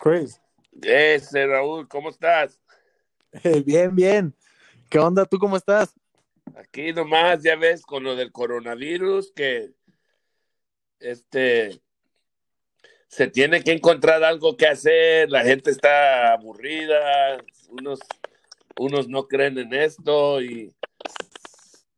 Chris. 0.00 0.40
Ese 0.82 1.46
Raúl, 1.46 1.88
¿cómo 1.88 2.10
estás? 2.10 2.60
Bien, 3.64 3.94
bien. 3.94 4.34
¿Qué 4.90 4.98
onda? 4.98 5.24
¿Tú 5.24 5.38
cómo 5.38 5.56
estás? 5.56 5.94
Aquí 6.54 6.92
nomás, 6.92 7.42
ya 7.42 7.56
ves, 7.56 7.82
con 7.82 8.04
lo 8.04 8.14
del 8.14 8.30
coronavirus, 8.30 9.32
que 9.32 9.72
este 11.00 11.80
se 13.08 13.28
tiene 13.28 13.62
que 13.62 13.72
encontrar 13.72 14.24
algo 14.24 14.56
que 14.56 14.66
hacer, 14.66 15.30
la 15.30 15.44
gente 15.44 15.70
está 15.70 16.32
aburrida, 16.32 17.38
unos, 17.68 18.00
unos 18.76 19.08
no 19.08 19.28
creen 19.28 19.56
en 19.58 19.72
esto 19.72 20.42
y 20.42 20.74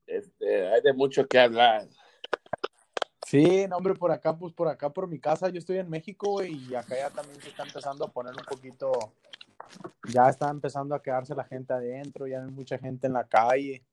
este, 0.07 0.69
hay 0.69 0.83
de 0.83 0.93
mucho 0.93 1.27
que 1.27 1.39
hablar. 1.39 1.89
Sí, 3.27 3.67
no, 3.67 3.79
hombre, 3.79 3.95
por 3.95 4.13
acá, 4.13 4.39
pues 4.39 4.53
por 4.53 4.69
acá, 4.69 4.89
por 4.89 5.09
mi 5.09 5.19
casa, 5.19 5.49
yo 5.49 5.59
estoy 5.59 5.79
en 5.79 5.91
México, 5.91 6.45
y 6.45 6.73
acá 6.77 6.95
ya 6.97 7.11
también 7.11 7.41
se 7.43 7.49
está 7.49 7.65
empezando 7.65 8.05
a 8.05 8.13
poner 8.13 8.33
un 8.33 8.45
poquito, 8.45 8.93
ya 10.09 10.29
está 10.29 10.49
empezando 10.49 10.95
a 10.95 11.03
quedarse 11.03 11.35
la 11.35 11.43
gente 11.43 11.73
adentro, 11.73 12.29
ya 12.29 12.45
hay 12.45 12.53
mucha 12.53 12.79
gente 12.79 13.09
en 13.09 13.15
la 13.15 13.27
calle. 13.27 13.85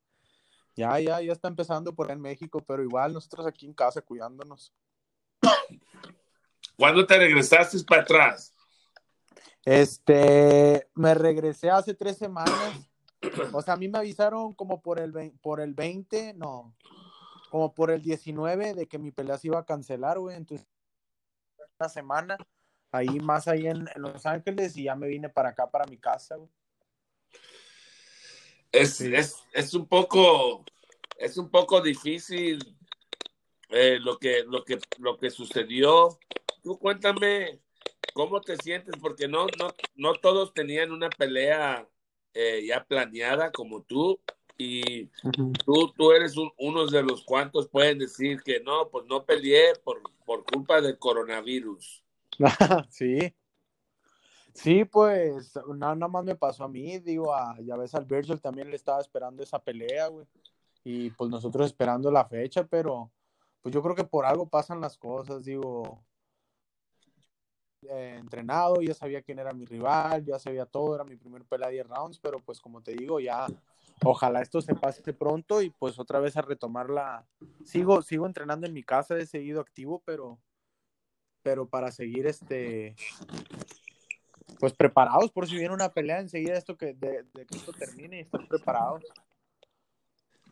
Ya, 0.75 0.99
ya, 0.99 1.19
ya 1.19 1.33
está 1.33 1.47
empezando 1.47 1.95
por 1.95 2.11
en 2.11 2.21
México, 2.21 2.63
pero 2.67 2.83
igual 2.83 3.11
nosotros 3.11 3.47
aquí 3.47 3.65
en 3.65 3.73
casa 3.73 4.03
cuidándonos. 4.03 4.71
¿Cuándo 6.77 7.03
te 7.03 7.17
regresaste 7.17 7.83
para 7.85 8.03
atrás? 8.03 8.53
Este, 9.65 10.87
me 10.93 11.15
regresé 11.15 11.71
hace 11.71 11.95
tres 11.95 12.19
semanas. 12.19 12.87
O 13.51 13.63
sea, 13.63 13.73
a 13.73 13.77
mí 13.77 13.87
me 13.87 13.97
avisaron 13.97 14.53
como 14.53 14.79
por 14.79 14.99
el, 14.99 15.31
por 15.41 15.59
el 15.59 15.73
20, 15.73 16.35
no, 16.35 16.75
como 17.53 17.75
por 17.75 17.91
el 17.91 18.01
19 18.01 18.73
de 18.73 18.87
que 18.87 18.97
mi 18.97 19.11
pelea 19.11 19.37
se 19.37 19.45
iba 19.45 19.59
a 19.59 19.63
cancelar, 19.63 20.17
güey. 20.17 20.35
Entonces, 20.35 20.67
una 21.79 21.87
semana 21.87 22.35
ahí 22.91 23.19
más 23.19 23.47
ahí 23.47 23.67
en, 23.67 23.87
Los 23.97 24.25
Ángeles 24.25 24.75
y 24.75 24.85
ya 24.85 24.95
me 24.95 25.07
vine 25.07 25.29
para 25.29 25.49
acá, 25.49 25.69
para 25.69 25.85
mi 25.85 25.99
casa, 25.99 26.35
güey. 26.35 26.49
Es, 28.71 28.99
es, 29.01 29.35
es 29.53 29.75
un 29.75 29.87
poco, 29.87 30.65
es 31.15 31.37
un 31.37 31.51
poco 31.51 31.79
difícil 31.79 32.75
eh, 33.69 33.99
lo, 34.01 34.17
que, 34.17 34.43
lo, 34.47 34.63
que, 34.63 34.79
lo 34.97 35.19
que 35.19 35.29
sucedió 35.29 36.17
tú 36.63 36.79
cuéntame 36.79 37.59
cómo 38.15 38.41
te 38.41 38.57
sientes, 38.57 38.95
porque 38.99 39.27
no, 39.27 39.45
no, 39.59 39.75
no 39.93 40.15
todos 40.15 40.55
tenían 40.55 40.91
una 40.91 41.11
pelea 41.11 41.87
eh, 42.33 42.65
ya 42.65 42.83
planeada 42.83 43.51
como 43.51 43.83
tú, 43.83 44.19
y 44.63 45.09
tú, 45.65 45.91
tú 45.95 46.11
eres 46.11 46.35
uno 46.57 46.85
de 46.87 47.03
los 47.03 47.23
cuantos 47.23 47.67
pueden 47.67 47.99
decir 47.99 48.41
que 48.43 48.59
no, 48.59 48.89
pues 48.89 49.05
no 49.07 49.25
peleé 49.25 49.73
por, 49.83 50.01
por 50.25 50.43
culpa 50.45 50.81
del 50.81 50.97
coronavirus. 50.97 52.03
sí. 52.89 53.33
Sí, 54.53 54.85
pues 54.85 55.55
nada, 55.75 55.95
nada, 55.95 56.07
más 56.07 56.23
me 56.23 56.35
pasó 56.35 56.63
a 56.63 56.67
mí, 56.67 56.99
digo, 56.99 57.33
a, 57.33 57.57
ya 57.61 57.75
ves 57.75 57.95
al 57.95 58.05
Virgil 58.05 58.39
también 58.39 58.69
le 58.69 58.75
estaba 58.75 59.01
esperando 59.01 59.41
esa 59.41 59.59
pelea, 59.59 60.07
güey. 60.07 60.27
Y 60.83 61.09
pues 61.11 61.29
nosotros 61.29 61.65
esperando 61.65 62.11
la 62.11 62.25
fecha, 62.25 62.65
pero 62.65 63.11
pues 63.61 63.73
yo 63.73 63.81
creo 63.81 63.95
que 63.95 64.03
por 64.03 64.25
algo 64.25 64.47
pasan 64.47 64.79
las 64.79 64.97
cosas, 64.97 65.43
digo, 65.43 66.03
eh, 67.89 68.17
entrenado, 68.19 68.81
ya 68.81 68.93
sabía 68.93 69.21
quién 69.21 69.39
era 69.39 69.53
mi 69.53 69.65
rival, 69.65 70.23
ya 70.23 70.37
sabía 70.37 70.65
todo, 70.65 70.95
era 70.95 71.03
mi 71.03 71.15
primer 71.15 71.45
pelea 71.45 71.69
de 71.69 71.75
10 71.75 71.87
rounds, 71.87 72.19
pero 72.19 72.39
pues 72.39 72.59
como 72.59 72.81
te 72.81 72.93
digo, 72.93 73.19
ya 73.19 73.47
ojalá 74.03 74.41
esto 74.41 74.61
se 74.61 74.75
pase 74.75 75.13
pronto 75.13 75.61
y 75.61 75.69
pues 75.69 75.99
otra 75.99 76.19
vez 76.19 76.37
a 76.37 76.41
retomar 76.41 76.89
la... 76.89 77.25
Sigo, 77.65 78.01
sigo 78.01 78.25
entrenando 78.25 78.67
en 78.67 78.73
mi 78.73 78.83
casa, 78.83 79.17
he 79.17 79.25
seguido 79.25 79.61
activo, 79.61 80.01
pero, 80.05 80.39
pero 81.41 81.67
para 81.67 81.91
seguir 81.91 82.27
este... 82.27 82.95
Pues 84.59 84.73
preparados 84.73 85.31
por 85.31 85.47
si 85.47 85.55
viene 85.55 85.73
una 85.73 85.89
pelea 85.89 86.19
enseguida 86.19 86.57
esto 86.57 86.77
que, 86.77 86.93
de, 86.93 87.25
que 87.33 87.57
esto 87.57 87.73
termine 87.73 88.17
y 88.17 88.21
estar 88.21 88.47
preparados. 88.47 89.03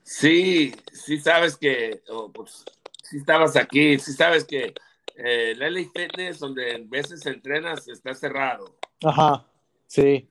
Sí, 0.03 0.73
sí 0.91 1.19
sabes 1.19 1.55
que, 1.55 2.01
oh, 2.09 2.31
pues, 2.31 2.65
sí 3.03 3.17
estabas 3.17 3.55
aquí, 3.55 3.99
sí 3.99 4.13
sabes 4.13 4.43
que 4.43 4.73
eh, 5.15 5.51
el 5.51 5.59
LA 5.59 5.81
Fitness, 5.93 6.39
donde 6.39 6.71
en 6.71 6.89
veces 6.89 7.25
entrenas, 7.25 7.87
está 7.87 8.13
cerrado. 8.13 8.75
Ajá, 9.03 9.45
sí. 9.87 10.27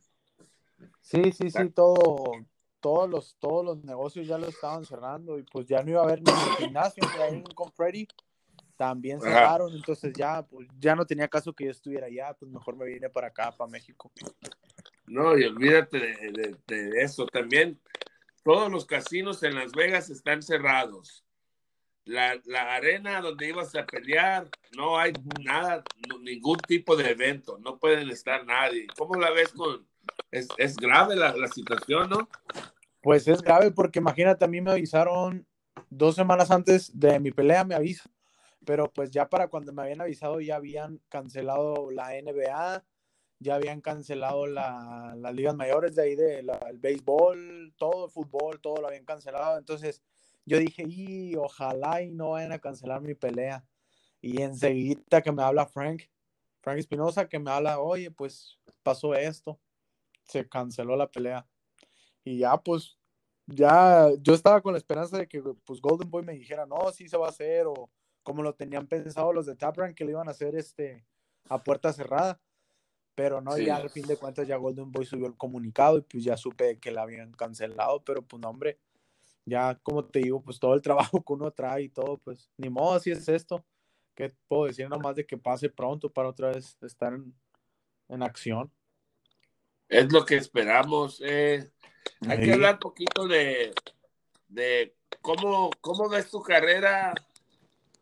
Sí, 1.00 1.32
sí, 1.32 1.50
sí, 1.50 1.70
todo, 1.70 2.32
todos 2.80 3.08
los, 3.08 3.36
todos 3.38 3.64
los 3.64 3.84
negocios 3.84 4.26
ya 4.26 4.38
lo 4.38 4.48
estaban 4.48 4.84
cerrando 4.84 5.38
y 5.38 5.42
pues 5.44 5.66
ya 5.66 5.82
no 5.82 5.90
iba 5.90 6.00
a 6.00 6.04
haber 6.04 6.22
ni 6.22 6.32
gimnasio 6.58 7.02
ni 7.14 7.22
ahí 7.22 7.44
con 7.54 7.70
Freddy. 7.72 8.06
También 8.76 9.20
cerraron, 9.20 9.74
entonces 9.74 10.12
ya, 10.16 10.42
pues 10.42 10.66
ya 10.78 10.96
no 10.96 11.04
tenía 11.04 11.28
caso 11.28 11.52
que 11.52 11.66
yo 11.66 11.70
estuviera 11.70 12.06
allá, 12.06 12.34
pues 12.38 12.50
mejor 12.50 12.76
me 12.76 12.86
vine 12.86 13.10
para 13.10 13.26
acá, 13.26 13.52
para 13.52 13.70
México. 13.70 14.10
No, 15.06 15.36
y 15.36 15.44
olvídate 15.44 15.98
de, 15.98 16.56
de 16.66 17.02
eso. 17.02 17.26
También 17.26 17.78
todos 18.42 18.72
los 18.72 18.86
casinos 18.86 19.42
en 19.42 19.54
Las 19.54 19.72
Vegas 19.72 20.08
están 20.08 20.42
cerrados 20.42 21.26
la, 22.04 22.40
la, 22.44 22.74
arena 22.74 23.20
donde 23.20 23.48
ibas 23.48 23.74
a 23.74 23.86
pelear, 23.86 24.48
no 24.72 24.98
hay 24.98 25.12
nada, 25.42 25.82
ningún 26.20 26.58
tipo 26.58 26.96
de 26.96 27.10
evento, 27.10 27.58
no 27.58 27.78
pueden 27.78 28.10
estar 28.10 28.44
nadie. 28.44 28.86
¿Cómo 28.96 29.14
la 29.20 29.30
ves 29.30 29.50
con... 29.50 29.86
Es, 30.30 30.48
es 30.56 30.76
grave 30.76 31.14
la, 31.14 31.36
la, 31.36 31.48
situación, 31.48 32.10
¿no? 32.10 32.28
Pues 33.02 33.26
es 33.28 33.42
grave 33.42 33.70
porque 33.70 33.98
imagínate, 33.98 34.44
a 34.44 34.48
mí 34.48 34.60
me 34.60 34.72
avisaron 34.72 35.46
dos 35.88 36.14
semanas 36.16 36.50
antes 36.50 36.98
de 36.98 37.18
mi 37.18 37.30
pelea, 37.32 37.64
me 37.64 37.74
avisan, 37.74 38.12
pero 38.66 38.92
pues 38.92 39.10
ya 39.10 39.28
para 39.28 39.48
cuando 39.48 39.72
me 39.72 39.82
habían 39.82 40.00
avisado 40.02 40.40
ya 40.40 40.56
habían 40.56 41.00
cancelado 41.08 41.90
la 41.90 42.14
NBA, 42.16 42.84
ya 43.38 43.54
habían 43.54 43.80
cancelado 43.80 44.46
la, 44.46 45.14
las 45.16 45.34
ligas 45.34 45.54
mayores 45.56 45.94
de 45.94 46.02
ahí, 46.02 46.14
del 46.16 46.50
el 46.68 46.78
béisbol, 46.78 47.72
todo 47.78 48.06
el 48.06 48.10
fútbol, 48.10 48.60
todo 48.60 48.82
lo 48.82 48.88
habían 48.88 49.06
cancelado, 49.06 49.58
entonces 49.58 50.02
yo 50.44 50.58
dije, 50.58 50.84
y 50.86 51.36
ojalá 51.36 52.02
y 52.02 52.10
no 52.10 52.30
vayan 52.30 52.52
a 52.52 52.58
cancelar 52.58 53.00
mi 53.02 53.14
pelea. 53.14 53.64
Y 54.20 54.42
enseguida 54.42 55.22
que 55.22 55.32
me 55.32 55.42
habla 55.42 55.66
Frank, 55.66 56.02
Frank 56.60 56.78
Espinosa, 56.78 57.28
que 57.28 57.38
me 57.38 57.50
habla, 57.50 57.80
oye, 57.80 58.10
pues 58.10 58.58
pasó 58.82 59.14
esto, 59.14 59.60
se 60.24 60.48
canceló 60.48 60.96
la 60.96 61.10
pelea. 61.10 61.46
Y 62.24 62.38
ya, 62.38 62.56
pues, 62.56 62.98
ya 63.46 64.08
yo 64.20 64.34
estaba 64.34 64.60
con 64.60 64.72
la 64.72 64.78
esperanza 64.78 65.18
de 65.18 65.26
que 65.26 65.42
pues 65.64 65.80
Golden 65.80 66.10
Boy 66.10 66.24
me 66.24 66.34
dijera, 66.34 66.66
no, 66.66 66.90
sí 66.92 67.08
se 67.08 67.16
va 67.16 67.26
a 67.26 67.30
hacer, 67.30 67.66
o 67.66 67.90
como 68.22 68.42
lo 68.42 68.54
tenían 68.54 68.86
pensado 68.86 69.32
los 69.32 69.46
de 69.46 69.56
Tap 69.56 69.76
Rank, 69.76 69.96
que 69.96 70.04
lo 70.04 70.10
iban 70.10 70.28
a 70.28 70.32
hacer 70.32 70.54
este, 70.54 71.04
a 71.48 71.62
puerta 71.62 71.92
cerrada. 71.92 72.40
Pero 73.14 73.40
no, 73.40 73.58
ya 73.58 73.76
al 73.76 73.90
fin 73.90 74.06
de 74.06 74.16
cuentas 74.16 74.46
ya 74.46 74.56
Golden 74.56 74.90
Boy 74.92 75.04
subió 75.04 75.26
el 75.26 75.36
comunicado 75.36 75.98
y 75.98 76.02
pues 76.02 76.24
ya 76.24 76.36
supe 76.36 76.78
que 76.78 76.90
la 76.90 77.02
habían 77.02 77.32
cancelado, 77.32 78.02
pero 78.02 78.22
pues 78.22 78.40
no, 78.40 78.48
hombre, 78.48 78.78
ya 79.44 79.74
como 79.82 80.04
te 80.04 80.20
digo, 80.20 80.40
pues 80.42 80.58
todo 80.58 80.74
el 80.74 80.82
trabajo 80.82 81.22
que 81.22 81.32
uno 81.32 81.50
trae 81.50 81.82
y 81.82 81.88
todo, 81.88 82.18
pues 82.18 82.50
ni 82.56 82.70
modo, 82.70 82.94
así 82.94 83.10
es 83.10 83.28
esto. 83.28 83.64
¿Qué 84.14 84.32
puedo 84.48 84.66
decir 84.66 84.88
nomás 84.88 85.16
de 85.16 85.26
que 85.26 85.38
pase 85.38 85.68
pronto 85.68 86.10
para 86.10 86.28
otra 86.28 86.50
vez 86.50 86.76
estar 86.82 87.14
en, 88.08 88.22
acción? 88.22 88.70
Es 89.88 90.12
lo 90.12 90.24
que 90.24 90.36
esperamos. 90.36 91.22
Eh. 91.24 91.70
Hay 92.28 92.40
que 92.40 92.52
hablar 92.52 92.74
un 92.74 92.80
poquito 92.80 93.26
de, 93.26 93.72
de 94.48 94.94
cómo, 95.22 95.70
cómo 95.80 96.08
ves 96.08 96.30
tu 96.30 96.42
carrera 96.42 97.14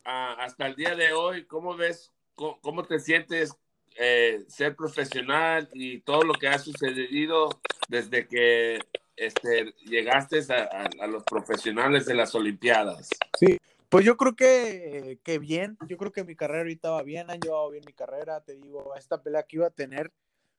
ah, 0.05 0.37
hasta 0.41 0.67
el 0.67 0.75
día 0.75 0.95
de 0.95 1.13
hoy, 1.13 1.45
cómo 1.47 1.77
ves, 1.77 2.13
cómo, 2.35 2.85
te 2.85 2.99
sientes 2.99 3.55
eh, 3.97 4.45
ser 4.49 4.75
profesional 4.75 5.69
y 5.73 6.01
todo 6.01 6.23
lo 6.23 6.35
que 6.35 6.49
ha 6.49 6.59
sucedido 6.59 7.61
desde 7.89 8.27
que 8.27 8.81
este, 9.17 9.75
llegaste 9.85 10.41
a, 10.53 11.07
los 11.07 11.25
profesionales 11.25 12.07
de 12.07 12.15
las 12.15 12.35
Olimpiadas? 12.35 13.11
Sí, 13.39 13.59
pues 13.89 14.05
yo 14.05 14.17
creo 14.17 14.37
que, 14.37 15.19
que, 15.23 15.39
bien, 15.39 15.77
yo 15.89 15.97
creo 15.97 16.13
que 16.13 16.25
mi 16.25 16.37
carrera 16.37 16.61
ahorita 16.61 16.91
va 16.91 17.03
bien, 17.03 17.31
han 17.31 17.41
llevado 17.41 17.71
bien 17.71 17.85
mi 17.87 17.93
carrera, 17.93 18.41
te 18.41 18.55
digo, 18.55 18.95
esta 18.97 19.23
pelea 19.23 19.45
que 19.45 19.57
iba 19.57 19.67
a 19.67 19.71
tener, 19.71 20.13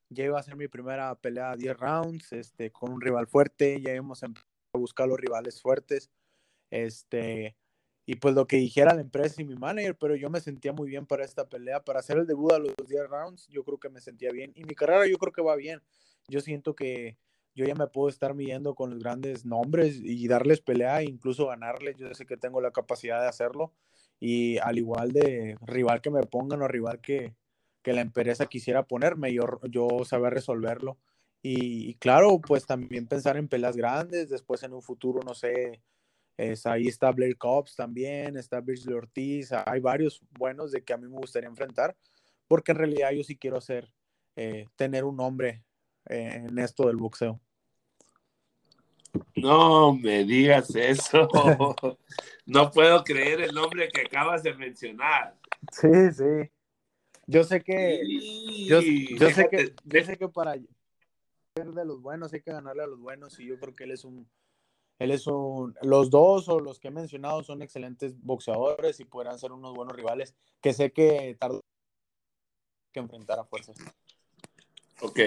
ya 0.09 0.25
iba 0.25 0.39
a 0.39 0.43
ser 0.43 0.55
mi 0.55 0.67
primera 0.67 1.13
pelea 1.15 1.51
a 1.51 1.57
10 1.57 1.77
rounds, 1.77 2.33
este, 2.33 2.71
con 2.71 2.91
un 2.91 3.01
rival 3.01 3.27
fuerte, 3.27 3.81
ya 3.81 3.93
íbamos 3.93 4.23
a 4.23 4.27
buscar 4.73 5.07
los 5.07 5.19
rivales 5.19 5.61
fuertes, 5.61 6.09
este, 6.71 7.55
y 8.05 8.15
pues 8.15 8.35
lo 8.35 8.47
que 8.47 8.57
dijera 8.57 8.93
la 8.93 9.01
empresa 9.01 9.41
y 9.41 9.45
mi 9.45 9.55
manager, 9.55 9.97
pero 9.97 10.15
yo 10.15 10.29
me 10.29 10.41
sentía 10.41 10.73
muy 10.73 10.89
bien 10.89 11.05
para 11.05 11.25
esta 11.25 11.47
pelea, 11.47 11.83
para 11.83 11.99
hacer 11.99 12.17
el 12.17 12.27
debut 12.27 12.51
a 12.53 12.59
los 12.59 12.75
10 12.87 13.07
rounds, 13.09 13.47
yo 13.47 13.63
creo 13.63 13.79
que 13.79 13.89
me 13.89 14.01
sentía 14.01 14.31
bien, 14.31 14.51
y 14.55 14.63
mi 14.63 14.75
carrera 14.75 15.07
yo 15.07 15.17
creo 15.17 15.31
que 15.31 15.41
va 15.41 15.55
bien, 15.55 15.81
yo 16.27 16.41
siento 16.41 16.75
que 16.75 17.17
yo 17.55 17.65
ya 17.65 17.75
me 17.75 17.87
puedo 17.87 18.07
estar 18.09 18.35
midiendo 18.35 18.73
con 18.73 18.91
los 18.91 18.99
grandes 18.99 19.45
nombres 19.45 19.99
y 20.01 20.27
darles 20.29 20.61
pelea, 20.61 21.01
e 21.01 21.05
incluso 21.05 21.47
ganarles. 21.47 21.97
Yo 21.97 22.13
sé 22.13 22.25
que 22.25 22.37
tengo 22.37 22.61
la 22.61 22.71
capacidad 22.71 23.21
de 23.21 23.27
hacerlo. 23.27 23.73
Y 24.19 24.57
al 24.59 24.77
igual 24.77 25.11
de 25.11 25.57
rival 25.61 26.01
que 26.01 26.09
me 26.09 26.23
pongan 26.23 26.61
o 26.61 26.67
rival 26.67 27.01
que, 27.01 27.35
que 27.81 27.93
la 27.93 28.01
empresa 28.01 28.45
quisiera 28.47 28.83
ponerme, 28.83 29.33
yo, 29.33 29.45
yo 29.69 29.87
saber 30.05 30.33
resolverlo. 30.33 30.97
Y, 31.41 31.95
claro, 31.95 32.39
pues 32.39 32.65
también 32.65 33.07
pensar 33.07 33.37
en 33.37 33.47
peleas 33.47 33.77
grandes, 33.77 34.29
después 34.29 34.61
en 34.63 34.73
un 34.73 34.81
futuro, 34.81 35.21
no 35.25 35.33
sé, 35.33 35.81
Es, 36.37 36.65
ahí 36.65 36.87
está 36.87 37.11
Blair 37.11 37.37
Cobbs 37.37 37.75
también, 37.75 38.37
está 38.37 38.61
Virgil 38.61 38.93
Ortiz, 38.93 39.51
hay 39.51 39.79
varios 39.79 40.21
buenos 40.31 40.71
de 40.71 40.83
que 40.83 40.93
a 40.93 40.97
mí 40.97 41.07
me 41.07 41.17
gustaría 41.17 41.49
enfrentar, 41.49 41.95
porque 42.47 42.71
en 42.71 42.77
realidad 42.77 43.11
yo 43.11 43.23
sí 43.23 43.37
quiero 43.37 43.57
hacer, 43.57 43.93
eh, 44.35 44.65
tener 44.75 45.05
un 45.05 45.17
nombre 45.17 45.63
eh, 46.09 46.45
en 46.47 46.59
esto 46.59 46.87
del 46.87 46.97
boxeo. 46.97 47.39
No 49.35 49.93
me 49.93 50.23
digas 50.23 50.75
eso. 50.75 51.27
no 52.45 52.71
puedo 52.71 53.03
creer 53.03 53.41
el 53.41 53.53
nombre 53.53 53.89
que 53.89 54.01
acabas 54.01 54.43
de 54.43 54.53
mencionar. 54.53 55.35
Sí, 55.71 56.11
sí. 56.11 56.49
Yo 57.29 57.43
sé 57.43 57.61
que, 57.61 58.01
yo, 58.67 58.81
sé 58.81 59.47
que, 59.51 59.75
yo 59.85 60.03
sé 60.03 60.17
que 60.17 60.29
para 60.29 60.55
ser 61.55 61.67
de 61.73 61.85
los 61.85 62.01
buenos 62.01 62.33
hay 62.33 62.41
que 62.41 62.51
ganarle 62.51 62.81
a 62.81 62.87
los 62.87 62.99
buenos 62.99 63.39
y 63.39 63.45
yo 63.45 63.59
creo 63.59 63.75
que 63.75 63.83
él 63.83 63.91
es 63.91 64.03
un, 64.03 64.27
él 64.97 65.11
es 65.11 65.27
un, 65.27 65.75
los 65.83 66.09
dos 66.09 66.49
o 66.49 66.59
los 66.59 66.79
que 66.79 66.87
he 66.87 66.91
mencionado 66.91 67.43
son 67.43 67.61
excelentes 67.61 68.19
boxeadores 68.19 68.99
y 68.99 69.05
podrán 69.05 69.37
ser 69.37 69.51
unos 69.51 69.75
buenos 69.75 69.95
rivales 69.95 70.33
que 70.59 70.73
sé 70.73 70.91
que 70.91 71.37
tarde 71.39 71.59
que 72.91 72.99
enfrentar 72.99 73.37
a 73.37 73.43
fuerzas. 73.43 73.77
Ok. 75.01 75.19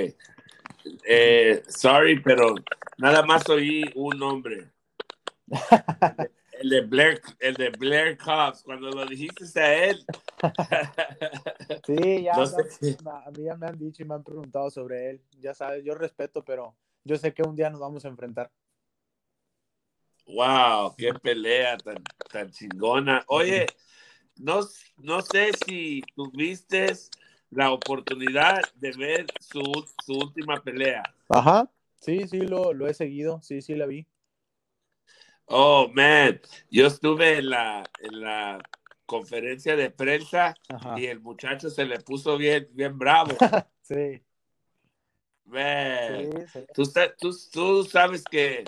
Eh, 1.06 1.62
sorry, 1.68 2.20
pero 2.20 2.56
nada 2.98 3.22
más 3.22 3.48
oí 3.48 3.84
un 3.94 4.18
nombre. 4.18 4.72
El 6.62 6.68
de 6.68 6.80
Blair, 6.82 7.20
el 7.40 7.54
de 7.54 7.70
Blair 7.70 8.16
Cobbs, 8.16 8.62
cuando 8.62 8.88
lo 8.90 9.04
dijiste 9.04 9.60
a 9.60 9.84
él. 9.84 10.06
Sí, 11.86 12.22
ya, 12.22 12.34
a 12.34 13.30
mí 13.30 13.44
ya 13.44 13.56
me 13.56 13.66
han 13.66 13.78
dicho 13.78 14.02
y 14.02 14.06
me 14.06 14.14
han 14.14 14.22
preguntado 14.22 14.70
sobre 14.70 15.10
él. 15.10 15.22
Ya 15.40 15.54
sabes, 15.54 15.84
yo 15.84 15.94
respeto, 15.94 16.44
pero 16.44 16.74
yo 17.04 17.16
sé 17.16 17.32
que 17.32 17.42
un 17.42 17.56
día 17.56 17.70
nos 17.70 17.80
vamos 17.80 18.04
a 18.04 18.08
enfrentar. 18.08 18.50
Wow, 20.26 20.94
qué 20.96 21.12
pelea 21.14 21.76
tan, 21.78 22.02
tan 22.30 22.50
chingona. 22.50 23.24
Oye, 23.28 23.66
no, 24.36 24.60
no 24.98 25.22
sé 25.22 25.50
si 25.66 26.02
tuviste 26.14 26.92
la 27.50 27.72
oportunidad 27.72 28.60
de 28.76 28.92
ver 28.92 29.26
su, 29.40 29.60
su 30.04 30.12
última 30.12 30.62
pelea. 30.62 31.02
Ajá, 31.28 31.70
sí, 32.00 32.26
sí, 32.28 32.40
lo, 32.40 32.72
lo, 32.72 32.86
he 32.86 32.94
seguido, 32.94 33.40
sí, 33.42 33.60
sí, 33.60 33.74
la 33.74 33.86
vi. 33.86 34.06
Oh, 35.46 35.88
man, 35.92 36.40
yo 36.70 36.86
estuve 36.86 37.38
en 37.38 37.50
la, 37.50 37.84
en 37.98 38.20
la 38.20 38.58
conferencia 39.12 39.76
de 39.76 39.90
prensa 39.90 40.54
y 40.96 41.04
el 41.04 41.20
muchacho 41.20 41.68
se 41.68 41.84
le 41.84 42.00
puso 42.00 42.38
bien, 42.38 42.66
bien 42.72 42.98
bravo. 42.98 43.32
sí. 43.82 44.24
Man, 45.44 46.30
Tú, 46.72 46.90
tú, 47.18 47.36
tú 47.52 47.84
sabes 47.84 48.24
que 48.24 48.64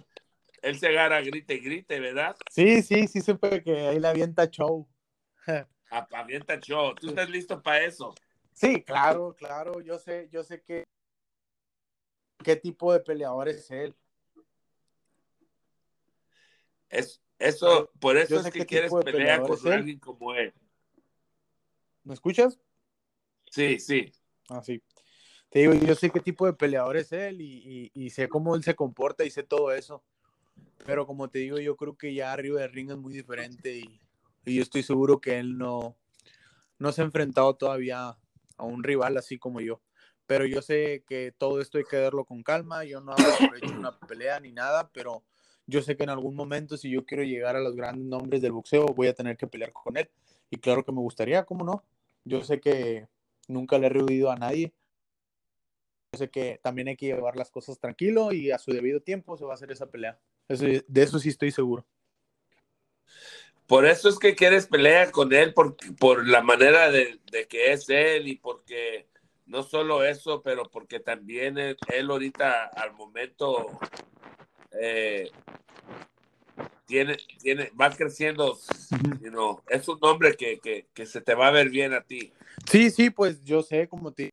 él 0.61 0.79
se 0.79 0.89
agarra 0.89 1.23
grite 1.23 1.55
y 1.55 1.61
grite, 1.61 1.99
¿verdad? 1.99 2.37
Sí, 2.51 2.83
sí, 2.83 3.09
sí 3.09 3.23
supe 3.23 3.63
que 3.63 3.89
ahí 3.89 3.99
la 3.99 4.11
avienta 4.11 4.51
show. 4.51 4.87
avienta 6.13 6.61
show. 6.61 6.95
¿Tú 6.95 7.09
estás 7.09 7.31
listo 7.31 7.63
para 7.63 7.83
eso? 7.83 8.15
Sí, 8.53 8.83
claro, 8.83 9.35
claro. 9.35 9.81
Yo 9.81 9.99
sé, 9.99 10.29
yo 10.31 10.45
sé 10.45 10.61
que 10.61 10.85
qué 12.45 12.57
tipo 12.57 12.93
de 12.93 13.01
peleador 13.01 13.49
es 13.49 13.71
él. 13.71 13.97
Es, 16.91 17.24
eso, 17.39 17.91
por 18.01 18.17
eso 18.17 18.41
es 18.41 18.51
que 18.51 18.67
quieres 18.67 18.93
pelear 19.05 19.43
con 19.43 19.73
alguien 19.73 19.99
como 19.99 20.35
él. 20.35 20.53
¿Me 22.03 22.15
escuchas? 22.15 22.59
Sí, 23.51 23.79
sí. 23.79 24.13
Ah, 24.49 24.63
sí. 24.63 24.83
Te 25.49 25.61
digo, 25.61 25.75
yo 25.75 25.95
sé 25.95 26.11
qué 26.11 26.21
tipo 26.21 26.47
de 26.47 26.53
peleador 26.53 26.97
es 26.97 27.13
él 27.13 27.41
y, 27.41 27.91
y 27.95 28.11
sé 28.11 28.29
cómo 28.29 28.57
él 28.57 28.65
se 28.65 28.75
comporta 28.75 29.25
y 29.25 29.31
sé 29.31 29.43
todo 29.43 29.73
eso. 29.73 30.03
Pero 30.85 31.07
como 31.07 31.29
te 31.31 31.39
digo, 31.39 31.59
yo 31.59 31.77
creo 31.77 31.97
que 31.97 32.15
ya 32.15 32.33
arriba 32.33 32.61
del 32.61 32.73
ring 32.73 32.91
es 32.91 32.97
muy 32.97 33.13
diferente 33.13 33.77
y, 33.77 34.01
yo 34.47 34.63
estoy 34.63 34.83
seguro 34.83 35.23
que 35.23 35.39
él 35.39 35.57
no, 35.57 35.97
no 36.79 36.93
se 36.93 37.01
ha 37.01 37.05
enfrentado 37.07 37.57
todavía 37.57 38.19
a 38.59 38.65
un 38.65 38.85
rival 38.85 39.17
así 39.17 39.39
como 39.39 39.63
yo. 39.63 39.81
Pero 40.27 40.45
yo 40.45 40.61
sé 40.61 41.03
que 41.07 41.33
todo 41.33 41.63
esto 41.63 41.79
hay 41.79 41.85
que 41.85 41.97
verlo 41.97 42.27
con 42.27 42.43
calma. 42.43 42.85
Yo 42.85 43.01
no 43.01 43.13
hago 43.13 43.55
hecho 43.57 43.75
una 43.79 43.99
pelea 44.01 44.41
ni 44.41 44.53
nada, 44.53 44.91
pero 44.93 45.25
yo 45.67 45.83
sé 45.83 45.97
que 45.97 46.05
en 46.05 46.11
algún 46.11 46.35
momento, 46.35 46.77
si 46.77 46.91
yo 46.91 47.05
quiero 47.05 47.23
llegar 47.23 47.57
a 47.57 47.61
los 47.61 47.77
grandes 47.77 48.07
nombres 48.07 48.43
del 48.43 48.53
boxeo, 48.53 48.87
voy 48.87 49.09
a 49.09 49.15
tener 49.15 49.37
que 49.37 49.47
pelear 49.47 49.73
con 49.73 49.97
él. 49.97 50.11
Y 50.51 50.59
claro 50.59 50.85
que 50.85 50.93
me 50.93 51.01
gustaría, 51.01 51.45
¿cómo 51.45 51.65
no? 51.65 51.83
Yo 52.25 52.43
sé 52.43 52.61
que 52.61 53.07
nunca 53.49 53.79
le 53.79 53.87
he 53.87 53.91
rehuido 53.91 54.31
a 54.31 54.37
nadie. 54.37 54.73
Yo 56.13 56.19
sé 56.19 56.31
que 56.31 56.61
también 56.63 56.89
hay 56.89 56.97
que 56.97 57.07
llevar 57.07 57.37
las 57.37 57.51
cosas 57.51 57.79
tranquilo 57.79 58.33
y 58.33 58.51
a 58.51 58.59
su 58.59 58.73
debido 58.73 59.01
tiempo 59.01 59.37
se 59.37 59.45
va 59.45 59.53
a 59.53 59.55
hacer 59.55 59.73
esa 59.73 59.91
pelea 59.91 60.19
de 60.49 61.03
eso 61.03 61.19
sí 61.19 61.29
estoy 61.31 61.51
seguro. 61.51 61.87
Por 63.67 63.87
eso 63.87 64.09
es 64.09 64.19
que 64.19 64.35
quieres 64.35 64.67
pelear 64.67 65.11
con 65.11 65.33
él, 65.33 65.55
por, 65.55 65.77
por 65.97 66.29
la 66.29 66.43
manera 66.43 66.91
de, 66.91 67.19
que 67.49 67.73
es 67.73 67.89
él 67.89 68.29
y 68.29 68.37
porque 68.37 69.09
no 69.47 69.63
solo 69.63 70.05
eso, 70.05 70.43
pero 70.43 70.65
porque 70.71 71.01
también 71.01 71.57
él, 71.59 71.77
ahorita 72.11 72.67
al 72.67 72.93
momento 72.93 73.79
eh, 74.81 75.31
tiene, 76.87 77.17
tiene, 77.41 77.71
va 77.81 77.91
creciendo, 77.91 78.59
es 79.69 79.89
un 79.89 79.99
hombre 80.03 80.37
que, 80.37 80.87
que, 80.93 81.07
se 81.07 81.21
te 81.21 81.35
va 81.35 81.49
a 81.49 81.53
ver 81.53 81.71
bien 81.71 81.93
a 81.93 82.03
ti. 82.03 82.33
Sí, 82.71 82.91
sí, 82.91 83.11
pues 83.11 83.43
yo 83.43 83.63
sé, 83.63 83.89
como, 83.89 84.13
te, 84.13 84.31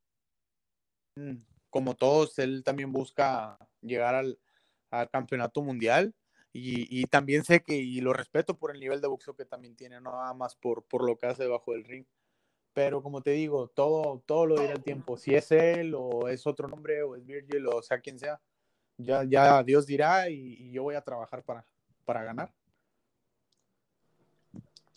como 1.69 1.95
todos, 1.95 2.38
él 2.39 2.63
también 2.63 2.91
busca 2.91 3.57
llegar 3.81 4.15
al, 4.15 4.39
al 4.91 5.09
campeonato 5.09 5.61
mundial. 5.61 6.13
Y, 6.53 7.05
también 7.05 7.45
sé 7.45 7.63
que, 7.63 7.75
y 7.75 8.01
lo 8.01 8.11
respeto 8.11 8.57
por 8.57 8.75
el 8.75 8.81
nivel 8.81 8.99
de 8.99 9.07
boxeo 9.07 9.33
que 9.35 9.45
también 9.45 9.77
tiene, 9.77 10.01
no 10.01 10.11
nada 10.11 10.33
más 10.33 10.55
por, 10.55 10.83
por 10.83 11.05
lo 11.05 11.17
que 11.17 11.27
hace 11.27 11.43
debajo 11.43 11.71
del 11.71 11.85
ring. 11.85 12.05
Pero 12.73 13.01
como 13.01 13.21
te 13.21 13.31
digo, 13.31 13.69
todo, 13.69 14.21
todo 14.25 14.45
lo 14.45 14.59
dirá 14.59 14.73
el 14.73 14.83
tiempo. 14.83 15.15
Si 15.15 15.33
es 15.33 15.51
él 15.51 15.93
o 15.95 16.27
es 16.27 16.45
otro 16.45 16.67
nombre 16.67 17.03
o 17.03 17.15
es 17.15 17.25
Virgil 17.25 17.67
o 17.67 17.81
sea 17.81 18.01
quien 18.01 18.19
sea, 18.19 18.41
ya, 19.03 19.24
ya 19.24 19.63
Dios 19.63 19.86
dirá 19.86 20.30
y, 20.30 20.71
yo 20.71 20.83
voy 20.83 20.95
a 20.95 21.01
trabajar 21.01 21.44
para, 21.44 21.65
para 22.06 22.24
ganar. 22.24 22.53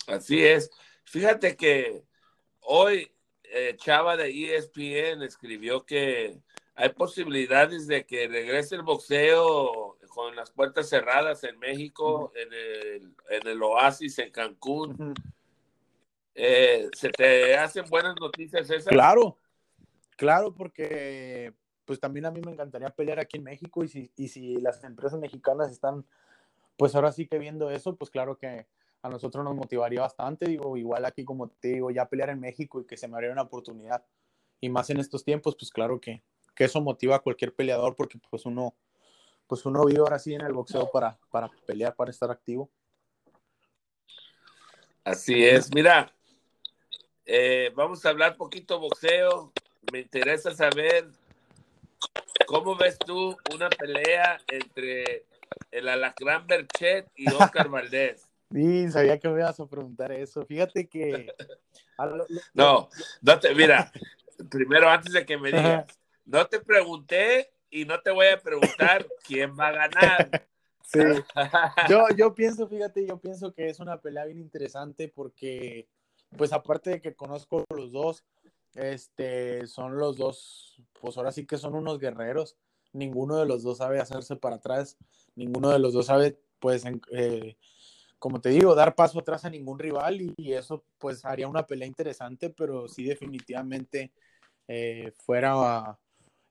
Así 0.07 0.43
es. 0.43 0.69
Fíjate 1.03 1.55
que 1.55 2.03
hoy 2.61 3.11
eh, 3.43 3.75
Chava 3.77 4.17
de 4.17 4.29
ESPN 4.29 5.23
escribió 5.23 5.85
que 5.85 6.39
hay 6.75 6.89
posibilidades 6.89 7.87
de 7.87 8.05
que 8.05 8.27
regrese 8.27 8.75
el 8.75 8.83
boxeo 8.83 9.97
con 10.09 10.35
las 10.35 10.51
puertas 10.51 10.89
cerradas 10.89 11.43
en 11.43 11.57
México, 11.59 12.31
en, 12.35 12.53
el, 12.53 13.15
en 13.29 13.47
el 13.47 13.63
Oasis, 13.63 14.19
en 14.19 14.31
Cancún. 14.31 15.13
Eh, 16.33 16.89
¿Se 16.93 17.09
te 17.09 17.55
hacen 17.55 17.85
buenas 17.89 18.15
noticias 18.19 18.69
esas? 18.69 18.87
Claro, 18.87 19.37
claro, 20.17 20.53
porque 20.53 21.53
pues 21.85 21.99
también 21.99 22.25
a 22.25 22.31
mí 22.31 22.41
me 22.41 22.51
encantaría 22.51 22.89
pelear 22.89 23.19
aquí 23.19 23.37
en 23.37 23.43
México 23.43 23.83
y 23.83 23.87
si, 23.87 24.11
y 24.17 24.27
si 24.27 24.55
las 24.57 24.83
empresas 24.83 25.19
mexicanas 25.19 25.71
están, 25.71 26.05
pues 26.77 26.95
ahora 26.95 27.11
sí 27.11 27.27
que 27.27 27.39
viendo 27.39 27.69
eso, 27.69 27.95
pues 27.95 28.09
claro 28.09 28.37
que 28.37 28.67
a 29.01 29.09
nosotros 29.09 29.43
nos 29.43 29.55
motivaría 29.55 30.01
bastante, 30.01 30.47
digo, 30.47 30.75
igual 30.77 31.05
aquí 31.05 31.23
como 31.23 31.49
te 31.49 31.69
digo, 31.69 31.91
ya 31.91 32.07
pelear 32.07 32.29
en 32.29 32.39
México 32.39 32.81
y 32.81 32.85
que 32.85 32.97
se 32.97 33.07
me 33.07 33.13
abriera 33.15 33.33
una 33.33 33.43
oportunidad. 33.43 34.03
Y 34.59 34.69
más 34.69 34.89
en 34.89 34.99
estos 34.99 35.23
tiempos, 35.23 35.55
pues 35.55 35.69
claro 35.69 35.99
que, 35.99 36.23
que 36.55 36.63
eso 36.63 36.81
motiva 36.81 37.17
a 37.17 37.19
cualquier 37.19 37.53
peleador 37.53 37.95
porque 37.95 38.19
pues 38.29 38.45
uno, 38.45 38.73
pues 39.47 39.65
uno 39.65 39.85
vive 39.85 39.99
ahora 39.99 40.17
sí 40.17 40.33
en 40.33 40.41
el 40.41 40.53
boxeo 40.53 40.89
para, 40.91 41.19
para 41.29 41.49
pelear, 41.67 41.95
para 41.95 42.09
estar 42.09 42.31
activo. 42.31 42.69
Así 45.03 45.45
es, 45.45 45.71
mira, 45.71 46.11
eh, 47.27 47.71
vamos 47.75 48.03
a 48.05 48.09
hablar 48.09 48.35
poquito 48.37 48.79
boxeo. 48.79 49.51
Me 49.91 49.99
interesa 49.99 50.55
saber 50.55 51.11
cómo 52.47 52.75
ves 52.75 52.97
tú 52.99 53.35
una 53.53 53.69
pelea 53.69 54.37
entre 54.47 55.25
el 55.71 55.89
Alacrán 55.89 56.47
Berchet 56.47 57.07
y 57.15 57.31
Oscar 57.31 57.69
Valdés. 57.69 58.29
Sí, 58.51 58.89
sabía 58.91 59.19
que 59.19 59.27
me 59.27 59.39
ibas 59.39 59.59
a 59.59 59.65
preguntar 59.65 60.11
eso. 60.11 60.45
Fíjate 60.45 60.87
que. 60.87 61.33
no, 62.53 62.89
no 63.21 63.39
te, 63.39 63.55
mira, 63.55 63.91
primero 64.49 64.87
antes 64.87 65.11
de 65.13 65.25
que 65.25 65.35
me 65.35 65.49
digas, 65.49 65.87
no 66.25 66.45
te 66.45 66.59
pregunté 66.59 67.51
y 67.69 67.85
no 67.85 67.99
te 68.01 68.11
voy 68.11 68.27
a 68.27 68.39
preguntar 68.39 69.05
quién 69.25 69.57
va 69.59 69.69
a 69.69 69.71
ganar. 69.71 70.47
Sí. 70.87 70.99
Yo, 71.89 72.05
yo 72.15 72.35
pienso, 72.35 72.67
fíjate, 72.67 73.07
yo 73.07 73.17
pienso 73.17 73.51
que 73.51 73.67
es 73.67 73.79
una 73.79 73.99
pelea 73.99 74.23
bien 74.25 74.39
interesante 74.39 75.07
porque, 75.07 75.87
pues 76.37 76.53
aparte 76.53 76.91
de 76.91 77.01
que 77.01 77.15
conozco 77.15 77.65
los 77.75 77.91
dos, 77.91 78.23
este, 78.75 79.65
son 79.67 79.97
los 79.97 80.17
dos, 80.17 80.81
pues 80.99 81.17
ahora 81.17 81.31
sí 81.31 81.45
que 81.45 81.57
son 81.57 81.75
unos 81.75 81.99
guerreros. 81.99 82.57
Ninguno 82.93 83.37
de 83.37 83.45
los 83.45 83.63
dos 83.63 83.79
sabe 83.79 83.99
hacerse 83.99 84.35
para 84.35 84.57
atrás, 84.57 84.97
ninguno 85.35 85.69
de 85.69 85.79
los 85.79 85.93
dos 85.93 86.05
sabe, 86.05 86.39
pues, 86.59 86.83
eh, 87.11 87.57
como 88.19 88.39
te 88.39 88.49
digo, 88.49 88.73
dar 88.75 88.95
paso 88.95 89.19
atrás 89.19 89.43
a 89.45 89.49
ningún 89.49 89.79
rival 89.79 90.21
y, 90.21 90.53
eso, 90.53 90.85
pues, 90.97 91.25
haría 91.25 91.47
una 91.47 91.67
pelea 91.67 91.87
interesante, 91.87 92.49
pero 92.49 92.87
sí 92.87 93.03
definitivamente 93.03 94.13
eh, 94.67 95.11
fuera 95.17 95.99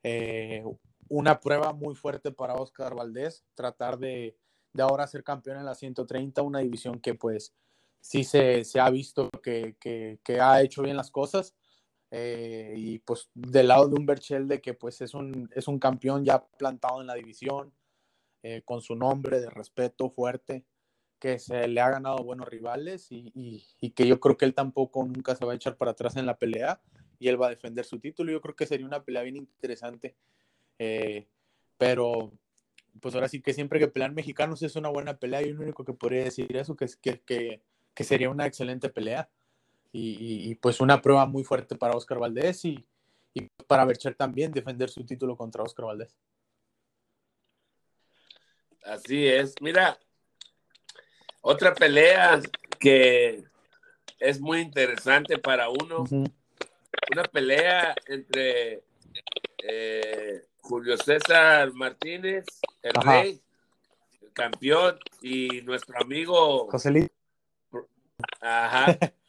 eh, 0.03 0.63
una 1.09 1.41
prueba 1.41 1.73
muy 1.73 1.95
fuerte 1.95 2.31
para 2.31 2.55
Oscar 2.55 2.95
Valdés, 2.95 3.45
tratar 3.55 3.99
de, 3.99 4.37
de 4.73 4.83
ahora 4.83 5.07
ser 5.07 5.25
campeón 5.25 5.59
en 5.59 5.65
la 5.65 5.75
130, 5.75 6.43
una 6.43 6.59
división 6.59 7.01
que 7.01 7.15
pues 7.15 7.55
sí 8.01 8.25
se, 8.25 8.65
se 8.65 8.81
ha 8.81 8.91
visto 8.91 9.31
que, 9.43 9.77
que, 9.81 10.19
que, 10.23 10.41
ha 10.41 10.61
hecho 10.61 10.83
bien 10.83 10.97
las 10.97 11.11
cosas. 11.11 11.55
Eh, 12.17 12.75
y 12.77 13.01
pues 13.01 13.29
del 13.35 13.67
lado 13.67 13.89
de 13.89 13.97
un 13.97 14.07
Berchel 14.07 14.47
de 14.47 14.61
que 14.61 14.73
pues 14.73 15.01
es 15.01 15.15
un, 15.15 15.51
es 15.53 15.67
un 15.67 15.81
campeón 15.81 16.25
ya 16.25 16.47
plantado 16.47 17.01
en 17.01 17.09
la 17.09 17.15
división, 17.15 17.73
eh, 18.45 18.63
con 18.65 18.83
su 18.83 18.95
nombre 18.95 19.41
de 19.41 19.51
respeto 19.51 20.09
fuerte, 20.11 20.65
que 21.19 21.41
se 21.41 21.67
le 21.67 21.81
ha 21.81 21.91
ganado 21.91 22.19
buenos 22.19 22.49
rivales 22.49 23.11
y, 23.11 23.33
y, 23.35 23.67
y, 23.81 23.91
que 23.91 24.07
yo 24.07 24.21
creo 24.21 24.37
que 24.37 24.45
él 24.45 24.55
tampoco 24.55 25.05
nunca 25.05 25.35
se 25.35 25.45
va 25.45 25.55
a 25.55 25.57
echar 25.57 25.77
para 25.77 25.91
atrás 25.91 26.15
en 26.17 26.27
la 26.27 26.39
pelea 26.39 26.81
y 27.19 27.27
él 27.27 27.41
va 27.41 27.49
a 27.49 27.51
defender 27.51 27.85
su 27.85 27.99
título. 27.99 28.31
Yo 28.31 28.41
creo 28.41 28.55
que 28.55 28.67
sería 28.67 28.87
una 28.87 29.03
pelea 29.03 29.23
bien 29.23 29.37
interesante. 29.37 30.15
Eh, 30.79 31.27
pero 31.79 32.33
pues 33.01 33.17
ahora 33.17 33.29
sí 33.29 33.43
que 33.43 33.55
siempre 33.55 33.81
que 33.81 33.89
pelean 33.89 34.15
mexicanos 34.15 34.63
es 34.63 34.77
una 34.77 34.89
buena 34.89 35.19
pelea 35.19 35.43
y 35.43 35.53
lo 35.53 35.63
único 35.63 35.85
que 35.85 35.95
podría 35.95 36.23
decir 36.23 36.57
eso, 36.57 36.77
que, 36.77 36.87
que, 37.03 37.23
que, 37.23 37.63
que 37.93 38.05
sería 38.05 38.31
una 38.31 38.47
excelente 38.47 38.89
pelea 38.89 39.29
y, 39.97 40.51
y, 40.51 40.55
pues 40.57 40.81
una 40.81 41.01
prueba 41.01 41.25
muy 41.25 41.45
fuerte 41.45 41.77
para 41.77 41.95
Oscar 41.95 42.19
Valdés 42.19 42.65
y, 42.65 42.85
y 43.33 43.43
para 43.69 43.85
Bercher 43.85 44.17
también 44.17 44.51
defender 44.51 44.91
su 44.91 45.07
título 45.07 45.37
contra 45.37 45.63
Oscar 45.63 45.87
Valdés. 45.87 46.17
Así 48.83 49.29
es, 49.29 49.55
mira, 49.61 49.97
otra 51.43 51.73
pelea 51.75 52.41
que 52.81 53.45
es 54.19 54.41
muy 54.41 54.63
interesante 54.63 55.39
para 55.39 55.69
uno, 55.69 56.01
uh 56.01 56.07
-huh. 56.07 56.33
una 57.13 57.23
pelea 57.23 57.95
entre 58.09 58.83
eh, 59.63 60.43
Julio 60.61 60.97
César 60.97 61.73
Martínez, 61.73 62.47
el 62.83 62.93
Ajá. 62.97 63.23
rey, 63.23 63.41
el 64.23 64.33
campeón, 64.33 64.99
y 65.23 65.63
nuestro 65.63 66.01
amigo 66.01 66.69
Joselito. 66.69 67.15
Ajá. 68.41 68.99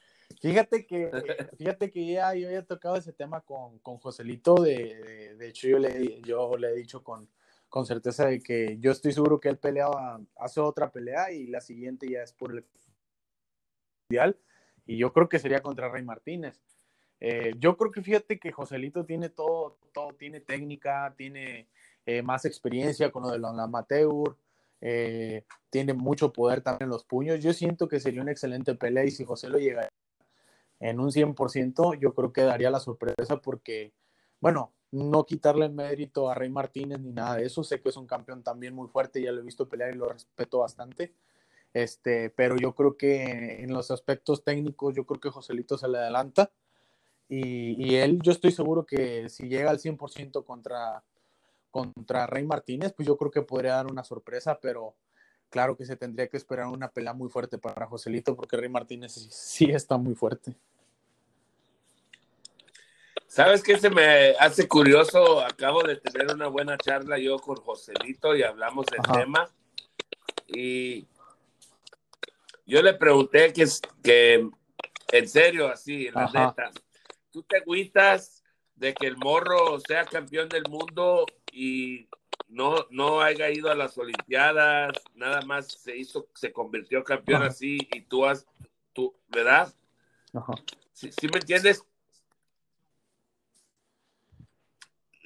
fíjate 0.45 0.85
que, 0.85 1.11
fíjate 1.57 1.91
que 1.91 2.05
ya 2.05 2.33
yo 2.35 2.47
había 2.47 2.63
tocado 2.65 2.95
ese 2.95 3.13
tema 3.13 3.41
con, 3.41 3.79
con 3.79 3.97
Joselito, 3.97 4.55
de, 4.55 4.95
de, 4.95 5.35
de, 5.35 5.47
hecho 5.47 5.67
yo 5.67 5.79
le, 5.79 6.21
yo 6.21 6.55
le 6.57 6.69
he 6.69 6.75
dicho 6.75 7.03
con, 7.03 7.27
con 7.67 7.85
certeza 7.85 8.27
de 8.27 8.39
que 8.39 8.77
yo 8.79 8.91
estoy 8.91 9.11
seguro 9.11 9.39
que 9.39 9.49
él 9.49 9.57
peleaba, 9.57 10.21
hace 10.37 10.59
otra 10.59 10.91
pelea 10.91 11.31
y 11.31 11.47
la 11.47 11.61
siguiente 11.61 12.07
ya 12.07 12.21
es 12.21 12.31
por 12.31 12.51
el 12.51 12.63
mundial, 14.07 14.37
y 14.85 14.97
yo 14.97 15.11
creo 15.13 15.27
que 15.27 15.39
sería 15.39 15.61
contra 15.61 15.89
Rey 15.89 16.03
Martínez. 16.03 16.61
Eh, 17.19 17.53
yo 17.57 17.75
creo 17.75 17.91
que 17.91 18.03
fíjate 18.03 18.39
que 18.39 18.51
Joselito 18.51 19.03
tiene 19.03 19.29
todo, 19.29 19.79
todo 19.93 20.13
tiene 20.13 20.41
técnica, 20.41 21.15
tiene 21.17 21.69
eh, 22.05 22.21
más 22.21 22.45
experiencia 22.45 23.11
con 23.11 23.23
lo 23.23 23.31
de 23.31 23.39
la 23.39 23.49
amateur, 23.63 24.37
eh, 24.81 25.43
tiene 25.71 25.93
mucho 25.93 26.31
poder 26.31 26.61
también 26.61 26.83
en 26.83 26.89
los 26.89 27.03
puños. 27.03 27.41
Yo 27.41 27.51
siento 27.53 27.87
que 27.87 27.99
sería 27.99 28.21
una 28.21 28.31
excelente 28.31 28.75
pelea 28.75 29.05
y 29.05 29.11
si 29.11 29.23
José 29.23 29.49
lo 29.49 29.57
llega 29.57 29.89
en 30.89 30.99
un 30.99 31.11
100%, 31.11 31.99
yo 31.99 32.13
creo 32.13 32.31
que 32.31 32.41
daría 32.41 32.69
la 32.69 32.79
sorpresa 32.79 33.41
porque, 33.41 33.93
bueno, 34.39 34.71
no 34.91 35.25
quitarle 35.25 35.65
el 35.65 35.73
mérito 35.73 36.29
a 36.29 36.35
Rey 36.35 36.49
Martínez 36.49 36.99
ni 36.99 37.11
nada 37.11 37.35
de 37.35 37.45
eso. 37.45 37.63
Sé 37.63 37.81
que 37.81 37.89
es 37.89 37.97
un 37.97 38.07
campeón 38.07 38.43
también 38.43 38.73
muy 38.73 38.87
fuerte, 38.87 39.21
ya 39.21 39.31
lo 39.31 39.41
he 39.41 39.43
visto 39.43 39.67
pelear 39.67 39.93
y 39.93 39.97
lo 39.97 40.07
respeto 40.09 40.59
bastante. 40.59 41.13
Este, 41.73 42.29
pero 42.29 42.55
yo 42.55 42.73
creo 42.73 42.95
que 42.95 43.63
en 43.63 43.73
los 43.73 43.91
aspectos 43.91 44.43
técnicos, 44.43 44.95
yo 44.95 45.05
creo 45.05 45.19
que 45.19 45.29
Joselito 45.29 45.77
se 45.77 45.87
le 45.87 45.97
adelanta. 45.97 46.51
Y, 47.27 47.83
y, 47.83 47.95
él, 47.95 48.19
yo 48.21 48.31
estoy 48.31 48.51
seguro 48.51 48.85
que 48.85 49.29
si 49.29 49.49
llega 49.49 49.71
al 49.71 49.79
100% 49.79 50.45
contra, 50.45 51.03
contra 51.71 52.27
Rey 52.27 52.45
Martínez, 52.45 52.93
pues 52.93 53.07
yo 53.07 53.17
creo 53.17 53.31
que 53.31 53.41
podría 53.41 53.75
dar 53.75 53.87
una 53.87 54.03
sorpresa, 54.03 54.59
pero 54.61 54.95
claro 55.49 55.75
que 55.75 55.85
se 55.85 55.97
tendría 55.97 56.27
que 56.27 56.37
esperar 56.37 56.67
una 56.67 56.89
pelea 56.89 57.13
muy 57.13 57.29
fuerte 57.29 57.57
para 57.57 57.87
Joselito, 57.87 58.35
porque 58.35 58.57
Rey 58.57 58.69
Martínez 58.69 59.13
sí, 59.13 59.27
sí 59.31 59.65
está 59.71 59.97
muy 59.97 60.13
fuerte. 60.13 60.55
¿Sabes 63.35 63.61
qué 63.63 63.77
se 63.77 63.89
me 63.89 64.29
hace 64.39 64.65
curioso? 64.65 65.41
Acabo 65.41 65.83
de 65.83 65.97
tener 65.97 66.29
una 66.29 66.47
buena 66.47 66.77
charla 66.77 67.17
yo 67.19 67.37
con 67.37 67.57
Joselito 67.57 68.33
y 68.33 68.43
hablamos 68.43 68.85
del 68.89 69.01
Ajá. 69.01 69.13
tema. 69.13 69.49
Y 70.47 71.05
yo 72.65 72.81
le 72.81 72.93
pregunté 72.93 73.51
que, 73.51 73.65
que 74.01 74.49
en 75.11 75.27
serio, 75.27 75.67
así, 75.67 76.09
la 76.11 76.23
Ajá. 76.23 76.47
neta, 76.47 76.71
tú 77.29 77.43
te 77.43 77.57
agüitas 77.57 78.41
de 78.73 78.93
que 78.93 79.05
el 79.05 79.17
morro 79.17 79.81
sea 79.81 80.05
campeón 80.05 80.47
del 80.47 80.63
mundo 80.69 81.25
y 81.51 82.07
no, 82.47 82.87
no 82.89 83.19
haya 83.19 83.49
ido 83.49 83.69
a 83.69 83.75
las 83.75 83.97
Olimpiadas, 83.97 84.93
nada 85.13 85.41
más 85.41 85.73
se 85.73 85.97
hizo, 85.97 86.29
se 86.35 86.53
convirtió 86.53 87.03
campeón 87.03 87.41
Ajá. 87.41 87.51
así 87.51 87.85
y 87.91 87.99
tú 87.99 88.25
has, 88.25 88.47
tú, 88.93 89.13
¿verdad? 89.27 89.75
Ajá. 90.33 90.53
¿Sí, 90.93 91.11
¿sí 91.11 91.27
me 91.27 91.39
entiendes? 91.39 91.83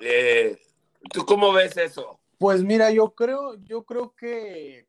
Eh, 0.01 0.59
¿Tú 1.11 1.25
cómo 1.25 1.53
ves 1.53 1.77
eso? 1.77 2.19
Pues 2.37 2.63
mira, 2.63 2.91
yo 2.91 3.15
creo, 3.15 3.55
yo 3.63 3.83
creo 3.83 4.13
que 4.15 4.87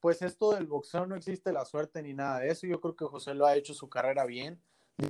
pues 0.00 0.20
esto 0.22 0.52
del 0.52 0.66
boxeo 0.66 1.06
no 1.06 1.14
existe 1.14 1.52
la 1.52 1.64
suerte 1.64 2.02
ni 2.02 2.12
nada 2.12 2.40
de 2.40 2.50
eso. 2.50 2.66
Yo 2.66 2.80
creo 2.80 2.96
que 2.96 3.04
José 3.04 3.34
lo 3.34 3.46
ha 3.46 3.56
hecho 3.56 3.72
su 3.72 3.88
carrera 3.88 4.26
bien 4.26 4.60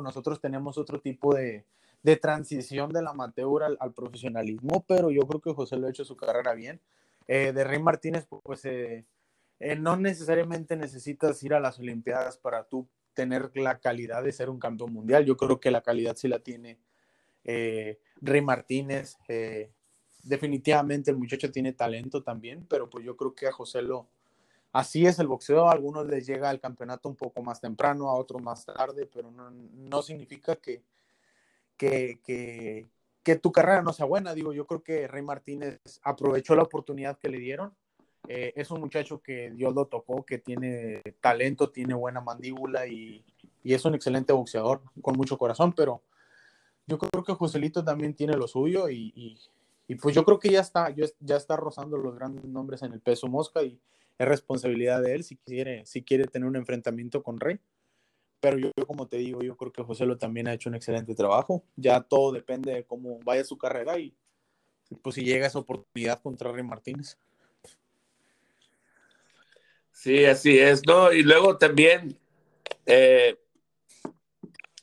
nosotros 0.00 0.40
tenemos 0.40 0.78
otro 0.78 1.00
tipo 1.00 1.34
de, 1.34 1.66
de 2.02 2.16
transición 2.16 2.90
del 2.90 3.06
amateur 3.06 3.62
al, 3.62 3.76
al, 3.80 3.92
profesionalismo, 3.92 4.84
pero 4.86 5.10
yo 5.10 5.22
creo 5.22 5.40
que 5.40 5.52
José 5.52 5.76
lo 5.76 5.86
ha 5.86 5.90
hecho 5.90 6.04
su 6.04 6.16
carrera 6.16 6.54
bien. 6.54 6.80
Eh, 7.28 7.52
de 7.52 7.64
Rey 7.64 7.80
Martínez, 7.80 8.26
pues 8.26 8.64
eh, 8.64 9.06
no 9.78 9.96
necesariamente 9.96 10.76
necesitas 10.76 11.42
ir 11.42 11.54
a 11.54 11.60
las 11.60 11.78
Olimpiadas 11.78 12.36
para 12.36 12.64
tú 12.64 12.88
tener 13.14 13.50
la 13.54 13.78
calidad 13.78 14.22
de 14.22 14.32
ser 14.32 14.50
un 14.50 14.58
campeón 14.58 14.92
mundial. 14.92 15.24
Yo 15.24 15.36
creo 15.36 15.60
que 15.60 15.70
la 15.70 15.82
calidad 15.82 16.16
sí 16.16 16.28
la 16.28 16.40
tiene 16.40 16.78
eh, 17.44 17.98
Rey 18.20 18.40
Martínez. 18.40 19.16
definitivamente 20.22 21.10
el 21.10 21.16
muchacho 21.16 21.50
tiene 21.50 21.72
talento 21.72 22.22
también, 22.22 22.66
pero 22.68 22.88
pues 22.88 23.04
yo 23.04 23.16
creo 23.16 23.34
que 23.34 23.48
a 23.48 23.52
José 23.52 23.82
lo, 23.82 24.08
Así 24.72 25.06
es 25.06 25.18
el 25.18 25.26
boxeo, 25.26 25.68
a 25.68 25.72
algunos 25.72 26.06
les 26.06 26.26
llega 26.26 26.50
el 26.50 26.58
campeonato 26.58 27.08
un 27.08 27.16
poco 27.16 27.42
más 27.42 27.60
temprano, 27.60 28.08
a 28.08 28.14
otros 28.14 28.40
más 28.40 28.64
tarde, 28.64 29.06
pero 29.06 29.30
no, 29.30 29.50
no 29.50 30.00
significa 30.00 30.56
que, 30.56 30.82
que, 31.76 32.20
que, 32.24 32.88
que, 33.22 33.36
tu 33.36 33.52
carrera 33.52 33.82
no 33.82 33.92
sea 33.92 34.06
buena. 34.06 34.32
Digo, 34.32 34.54
yo 34.54 34.66
creo 34.66 34.82
que 34.82 35.06
Rey 35.08 35.22
Martínez 35.22 35.78
aprovechó 36.02 36.54
la 36.54 36.62
oportunidad 36.62 37.18
que 37.18 37.28
le 37.28 37.38
dieron. 37.38 37.74
Eh, 38.28 38.54
es 38.56 38.70
un 38.70 38.80
muchacho 38.80 39.20
que 39.20 39.50
Dios 39.50 39.74
lo 39.74 39.88
tocó, 39.88 40.24
que 40.24 40.38
tiene 40.38 41.02
talento, 41.20 41.68
tiene 41.70 41.92
buena 41.92 42.22
mandíbula 42.22 42.86
y, 42.86 43.26
y, 43.62 43.74
es 43.74 43.84
un 43.84 43.94
excelente 43.94 44.32
boxeador, 44.32 44.80
con 45.02 45.18
mucho 45.18 45.36
corazón, 45.36 45.74
pero 45.74 46.02
yo 46.86 46.98
creo 46.98 47.24
que 47.24 47.32
Joselito 47.32 47.84
también 47.84 48.14
tiene 48.14 48.36
lo 48.36 48.46
suyo 48.46 48.88
y, 48.88 49.12
y, 49.14 49.94
pues 49.96 50.14
yo 50.14 50.24
creo 50.24 50.38
que 50.38 50.48
ya 50.50 50.60
está, 50.60 50.88
ya 50.90 51.36
está 51.36 51.56
rozando 51.56 51.98
los 51.98 52.14
grandes 52.14 52.44
nombres 52.44 52.82
en 52.82 52.92
el 52.92 53.00
peso 53.00 53.28
mosca 53.28 53.62
y 53.62 53.78
es 54.18 54.28
responsabilidad 54.28 55.02
de 55.02 55.14
él 55.14 55.24
si 55.24 55.36
quiere, 55.36 55.84
si 55.84 56.02
quiere 56.02 56.24
tener 56.26 56.48
un 56.48 56.56
enfrentamiento 56.56 57.22
con 57.22 57.38
Rey. 57.40 57.58
Pero 58.40 58.58
yo, 58.58 58.70
como 58.86 59.06
te 59.06 59.18
digo, 59.18 59.42
yo 59.42 59.56
creo 59.56 59.72
que 59.72 59.82
José 59.82 60.06
lo 60.06 60.18
también 60.18 60.48
ha 60.48 60.54
hecho 60.54 60.68
un 60.68 60.74
excelente 60.74 61.14
trabajo. 61.14 61.62
Ya 61.76 62.00
todo 62.00 62.32
depende 62.32 62.72
de 62.72 62.84
cómo 62.84 63.20
vaya 63.24 63.44
su 63.44 63.56
carrera 63.56 63.98
y 63.98 64.14
pues 65.02 65.14
si 65.14 65.22
llega 65.22 65.46
esa 65.46 65.58
oportunidad 65.58 66.20
contra 66.20 66.50
Rey 66.50 66.64
Martínez. 66.64 67.18
Sí, 69.92 70.24
así 70.24 70.58
es, 70.58 70.82
¿no? 70.86 71.12
Y 71.12 71.22
luego 71.22 71.56
también 71.58 72.18
eh, 72.86 73.38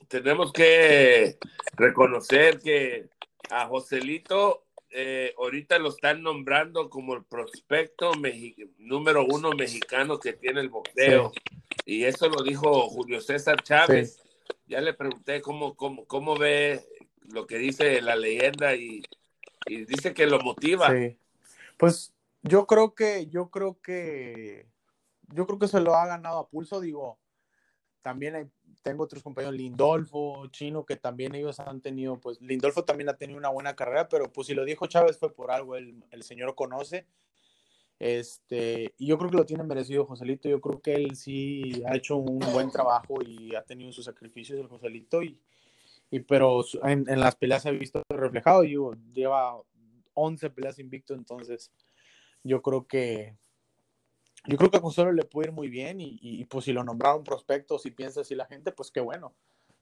tenemos 0.10 0.52
que 0.52 1.38
reconocer 1.74 2.60
que 2.60 3.10
a 3.50 3.68
Joselito 3.68 4.66
eh, 4.90 5.34
ahorita 5.38 5.78
lo 5.78 5.90
están 5.90 6.24
nombrando 6.24 6.90
como 6.90 7.14
el 7.14 7.24
prospecto 7.24 8.12
número 8.80 9.26
uno 9.26 9.52
mexicano 9.52 10.20
que 10.20 10.34
tiene 10.34 10.62
el 10.62 10.70
boxeo. 10.70 11.32
Sí. 11.32 11.62
Y 11.86 12.04
eso 12.06 12.28
lo 12.28 12.44
dijo 12.44 12.90
Julio 12.90 13.22
César 13.22 13.64
Chávez. 13.64 14.16
Sí. 14.16 14.54
Ya 14.68 14.82
le 14.82 14.94
pregunté 14.94 15.42
cómo, 15.42 15.76
cómo, 15.76 16.06
cómo 16.06 16.36
ve 16.36 16.84
lo 17.22 17.46
que 17.46 17.58
dice 17.58 18.02
la 18.02 18.16
leyenda 18.16 18.76
y, 18.76 19.04
y 19.68 19.86
dice 19.86 20.14
que 20.14 20.26
lo 20.26 20.40
motiva. 20.40 20.92
Sí. 20.92 21.18
Pues 21.78 22.14
yo 22.42 22.66
creo 22.66 22.96
que, 22.96 23.28
yo 23.28 23.50
creo 23.50 23.80
que, 23.82 24.68
yo 25.28 25.46
creo 25.46 25.60
que 25.60 25.68
se 25.68 25.80
lo 25.80 25.96
ha 25.96 26.08
ganado 26.08 26.40
a 26.40 26.50
pulso, 26.50 26.82
digo, 26.82 27.20
también 28.02 28.36
hay, 28.36 28.46
tengo 28.82 29.04
otros 29.04 29.24
compañeros, 29.24 29.56
Lindolfo, 29.56 30.48
Chino, 30.48 30.86
que 30.86 30.96
también 30.96 31.36
ellos 31.36 31.60
han 31.60 31.82
tenido, 31.82 32.20
pues 32.20 32.42
Lindolfo 32.42 32.86
también 32.86 33.10
ha 33.10 33.18
tenido 33.18 33.38
una 33.38 33.50
buena 33.50 33.76
carrera, 33.76 34.08
pero 34.10 34.32
pues 34.32 34.48
si 34.48 34.54
lo 34.54 34.66
dijo 34.66 34.88
Chávez 34.88 35.18
fue 35.18 35.34
por 35.34 35.52
algo, 35.52 35.76
el, 35.76 36.04
el 36.12 36.24
señor 36.24 36.56
conoce. 36.56 37.06
Este, 38.00 38.94
y 38.98 39.08
yo 39.08 39.18
creo 39.18 39.30
que 39.30 39.38
lo 39.38 39.46
tiene 39.46 39.64
merecido 39.64 40.06
Joselito, 40.06 40.48
yo 40.48 40.62
creo 40.62 40.80
que 40.82 40.94
él 40.94 41.18
sí 41.18 41.84
ha 41.86 41.98
hecho 41.98 42.16
un 42.16 42.40
buen 42.54 42.72
trabajo 42.72 43.22
y 43.22 43.54
ha 43.56 43.64
tenido 43.64 43.92
sus 43.92 44.06
sacrificios 44.06 44.58
el 44.58 44.68
Joselito, 44.68 45.22
y, 45.22 45.38
y 46.10 46.22
pero 46.22 46.64
en, 46.84 47.10
en, 47.10 47.20
las 47.20 47.36
peleas 47.36 47.64
se 47.64 47.70
ha 47.70 47.74
visto 47.74 48.02
reflejado, 48.08 48.64
y 48.64 48.78
lleva 49.14 49.62
11 50.14 50.50
peleas 50.52 50.80
invicto, 50.80 51.14
entonces 51.14 51.74
yo 52.44 52.62
creo 52.62 52.88
que 52.88 53.36
yo 54.46 54.58
creo 54.58 54.72
que 54.72 54.78
a 54.78 54.82
Consuelo 54.82 55.12
le 55.12 55.26
puede 55.26 55.50
ir 55.50 55.54
muy 55.54 55.70
bien 55.70 56.00
y, 56.02 56.18
y, 56.22 56.46
pues 56.46 56.66
si 56.66 56.74
lo 56.74 56.84
nombraron 56.84 57.24
prospecto, 57.24 57.78
si 57.78 57.92
piensa 57.92 58.22
así 58.22 58.36
la 58.36 58.46
gente, 58.46 58.72
pues 58.72 58.92
qué 58.92 59.02
bueno, 59.02 59.36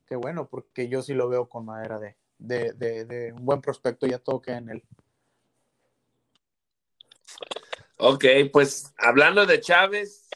qué 0.05 0.15
bueno, 0.15 0.47
porque 0.47 0.89
yo 0.89 1.01
sí 1.01 1.13
lo 1.13 1.29
veo 1.29 1.47
con 1.47 1.65
madera 1.65 1.99
de, 1.99 2.17
de, 2.37 2.73
de, 2.73 3.05
de 3.05 3.33
un 3.33 3.45
buen 3.45 3.61
prospecto, 3.61 4.07
ya 4.07 4.19
todo 4.19 4.41
queda 4.41 4.57
en 4.57 4.69
él. 4.69 4.83
Ok, 7.97 8.25
pues 8.51 8.93
hablando 8.97 9.45
de 9.45 9.59
Chávez, 9.59 10.29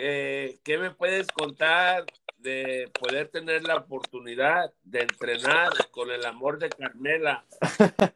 eh, 0.00 0.58
¿qué 0.64 0.78
me 0.78 0.90
puedes 0.90 1.26
contar 1.28 2.04
de 2.38 2.90
poder 2.98 3.28
tener 3.28 3.62
la 3.64 3.76
oportunidad 3.76 4.72
de 4.82 5.02
entrenar 5.02 5.70
con 5.90 6.10
el 6.10 6.24
amor 6.24 6.58
de 6.58 6.68
Carmela? 6.68 7.44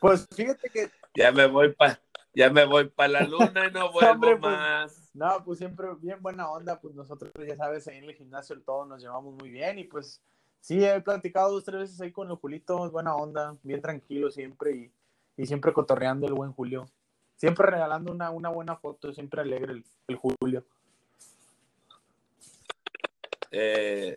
pues 0.00 0.26
fíjate 0.34 0.68
que 0.70 0.90
ya 1.14 1.32
me 1.32 1.46
voy 1.46 1.72
para 1.74 2.00
ya 2.38 2.50
me 2.50 2.64
voy 2.64 2.88
para 2.88 3.08
la 3.08 3.22
luna 3.22 3.66
y 3.66 3.72
no 3.72 3.90
vuelvo 3.92 4.12
Hombre, 4.12 4.36
pues, 4.36 4.52
más. 4.52 5.10
No, 5.12 5.42
pues 5.44 5.58
siempre 5.58 5.88
bien 6.00 6.22
buena 6.22 6.48
onda, 6.48 6.80
pues 6.80 6.94
nosotros 6.94 7.32
ya 7.44 7.56
sabes, 7.56 7.88
ahí 7.88 7.98
en 7.98 8.04
el 8.04 8.14
gimnasio 8.14 8.60
todos 8.62 8.86
nos 8.86 9.02
llevamos 9.02 9.34
muy 9.34 9.50
bien 9.50 9.80
y 9.80 9.84
pues 9.84 10.22
sí, 10.60 10.84
he 10.84 11.00
platicado 11.00 11.50
dos, 11.50 11.64
tres 11.64 11.80
veces 11.80 12.00
ahí 12.00 12.12
con 12.12 12.30
el 12.30 12.36
Julito, 12.36 12.86
es 12.86 12.92
buena 12.92 13.16
onda, 13.16 13.56
bien 13.64 13.82
tranquilo 13.82 14.30
siempre 14.30 14.70
y, 14.70 14.92
y 15.36 15.46
siempre 15.46 15.72
cotorreando 15.72 16.28
el 16.28 16.34
buen 16.34 16.52
Julio. 16.52 16.86
Siempre 17.34 17.66
regalando 17.66 18.12
una, 18.12 18.30
una 18.30 18.50
buena 18.50 18.76
foto, 18.76 19.12
siempre 19.12 19.40
alegre 19.40 19.72
el, 19.72 19.84
el 20.06 20.16
Julio. 20.16 20.64
Eh, 23.50 24.16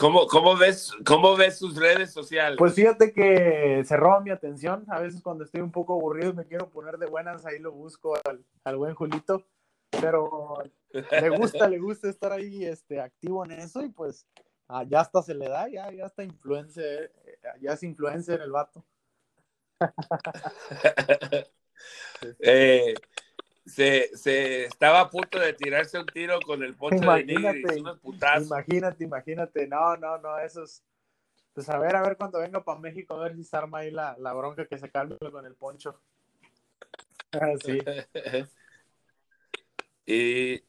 ¿cómo, 0.00 0.26
cómo, 0.26 0.56
ves, 0.56 0.92
¿Cómo 1.04 1.36
ves 1.36 1.58
sus 1.58 1.76
redes 1.76 2.12
sociales? 2.12 2.56
Pues 2.58 2.74
fíjate 2.74 3.12
que 3.12 3.84
se 3.84 3.96
roba 3.96 4.20
mi 4.20 4.30
atención. 4.30 4.84
A 4.88 4.98
veces 4.98 5.20
cuando 5.20 5.44
estoy 5.44 5.60
un 5.60 5.70
poco 5.70 5.92
aburrido 5.92 6.32
me 6.32 6.46
quiero 6.46 6.70
poner 6.70 6.96
de 6.96 7.06
buenas, 7.06 7.44
ahí 7.44 7.58
lo 7.58 7.72
busco 7.72 8.16
al, 8.24 8.44
al 8.64 8.76
buen 8.76 8.94
Julito. 8.94 9.44
Pero 9.90 10.62
le 10.92 11.28
gusta, 11.30 11.68
le 11.68 11.78
gusta 11.78 12.08
estar 12.08 12.32
ahí 12.32 12.64
este, 12.64 13.00
activo 13.00 13.44
en 13.44 13.52
eso 13.52 13.82
y 13.82 13.90
pues 13.90 14.26
ah, 14.68 14.84
ya 14.84 15.00
hasta 15.00 15.22
se 15.22 15.34
le 15.34 15.48
da, 15.48 15.68
ya, 15.68 15.90
ya 15.92 16.06
está 16.06 16.22
influencer, 16.22 17.12
ya 17.60 17.72
es 17.72 17.82
influencer 17.82 18.40
el 18.40 18.52
vato. 18.52 18.84
eh, 22.38 22.94
se, 23.70 24.16
se, 24.16 24.64
estaba 24.64 25.00
a 25.00 25.10
punto 25.10 25.38
de 25.38 25.52
tirarse 25.52 25.98
un 25.98 26.06
tiro 26.06 26.40
con 26.40 26.62
el 26.62 26.74
poncho 26.74 27.02
imagínate, 27.02 27.32
de 27.32 27.54
Nigris, 27.58 27.80
unos 27.80 27.98
putazos. 28.00 28.46
Imagínate, 28.46 29.04
imagínate, 29.04 29.66
no, 29.66 29.96
no, 29.96 30.18
no, 30.18 30.38
eso 30.38 30.64
es, 30.64 30.82
pues 31.54 31.68
a 31.68 31.78
ver, 31.78 31.96
a 31.96 32.02
ver 32.02 32.16
cuando 32.16 32.40
venga 32.40 32.62
para 32.62 32.80
México, 32.80 33.14
a 33.14 33.24
ver 33.24 33.36
si 33.36 33.44
se 33.44 33.56
arma 33.56 33.78
ahí 33.78 33.90
la, 33.90 34.16
la 34.18 34.32
bronca 34.32 34.66
que 34.66 34.78
se 34.78 34.90
calme 34.90 35.16
con 35.18 35.46
el 35.46 35.54
poncho. 35.54 36.00
Ah, 37.32 37.52
sí. 37.64 37.78
y, 40.06 40.62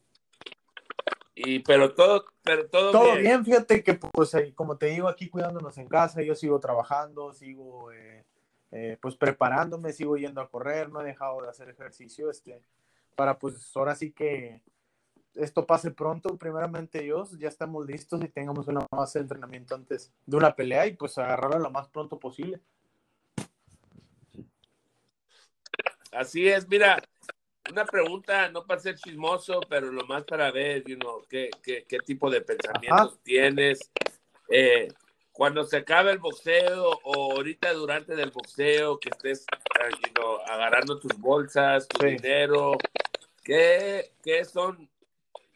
y 1.34 1.60
pero 1.60 1.93
todo, 1.96 2.25
pero 2.43 2.70
todo, 2.70 2.91
Todo 2.91 3.12
bien. 3.13 3.24
bien, 3.24 3.46
fíjate 3.46 3.84
que 3.84 3.96
pues 3.96 4.36
como 4.53 4.77
te 4.77 4.88
digo, 4.88 5.08
aquí 5.08 5.27
cuidándonos 5.29 5.77
en 5.77 5.88
casa, 5.88 6.22
yo 6.22 6.36
sigo 6.36 6.60
trabajando, 6.60 7.34
sigo 7.34 7.91
eh, 7.91 8.25
eh, 8.72 8.98
pues 9.01 9.15
preparándome, 9.15 9.91
sigo 9.91 10.17
yendo 10.17 10.39
a 10.39 10.50
correr, 10.50 10.89
no 10.89 11.01
he 11.01 11.05
dejado 11.05 11.41
de 11.41 11.50
hacer 11.50 11.70
ejercicio, 11.70 12.29
este, 12.29 12.62
para 13.15 13.37
pues 13.37 13.71
ahora 13.75 13.95
sí 13.95 14.11
que 14.11 14.61
esto 15.35 15.65
pase 15.65 15.91
pronto, 15.91 16.37
primeramente 16.37 17.01
Dios, 17.01 17.37
ya 17.39 17.47
estamos 17.47 17.85
listos 17.85 18.21
y 18.23 18.27
tengamos 18.27 18.67
una 18.67 18.85
base 18.91 19.19
de 19.19 19.23
entrenamiento 19.23 19.75
antes 19.75 20.11
de 20.25 20.37
una 20.37 20.55
pelea 20.55 20.87
y 20.87 20.93
pues 20.93 21.17
agarrarla 21.17 21.59
lo 21.59 21.71
más 21.71 21.87
pronto 21.87 22.19
posible. 22.19 22.59
Así 26.11 26.47
es, 26.49 26.67
mira, 26.67 27.01
una 27.71 27.85
pregunta, 27.85 28.49
no 28.49 28.65
para 28.65 28.81
ser 28.81 28.95
chismoso, 28.95 29.61
pero 29.69 29.91
lo 29.91 30.05
más 30.05 30.25
para 30.25 30.51
ver, 30.51 30.83
you 30.83 30.97
know, 30.97 31.25
qué, 31.29 31.49
qué, 31.63 31.85
qué 31.87 31.99
tipo 31.99 32.29
de 32.29 32.41
pensamientos 32.41 33.13
Ajá. 33.13 33.21
tienes. 33.23 33.89
Eh, 34.49 34.89
cuando 35.31 35.63
se 35.63 35.77
acabe 35.77 36.11
el 36.11 36.19
boxeo 36.19 37.00
o 37.03 37.31
ahorita 37.33 37.71
durante 37.74 38.13
el 38.21 38.31
boxeo, 38.31 39.00
que 39.00 39.09
estés 39.09 39.45
you 40.05 40.13
know, 40.13 40.39
agarrando 40.45 41.00
tus 41.00 41.17
bolsas, 41.17 41.87
tu 41.87 42.05
Sí. 42.05 42.07
dinero, 42.15 42.77
¿qué, 43.43 44.11
¿qué 44.23 44.45
son 44.45 44.89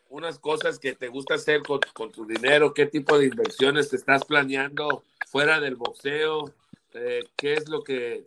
unas 0.09 0.39
cosas 0.39 0.79
que 0.79 0.93
te 0.93 1.07
gusta 1.07 1.35
hacer 1.35 1.61
con, 1.63 1.79
con 1.93 2.11
tu 2.11 2.25
dinero? 2.25 2.73
¿Qué 2.73 2.85
tipo 2.85 3.17
de 3.17 3.25
inversiones 3.27 3.89
te 3.89 3.95
estás 3.97 4.23
planeando 4.25 5.03
fuera 5.27 5.59
del 5.59 5.75
boxeo? 5.75 6.53
Eh, 6.93 7.23
¿Qué 7.35 7.53
es 7.53 7.67
lo 7.67 7.83
que 7.83 8.23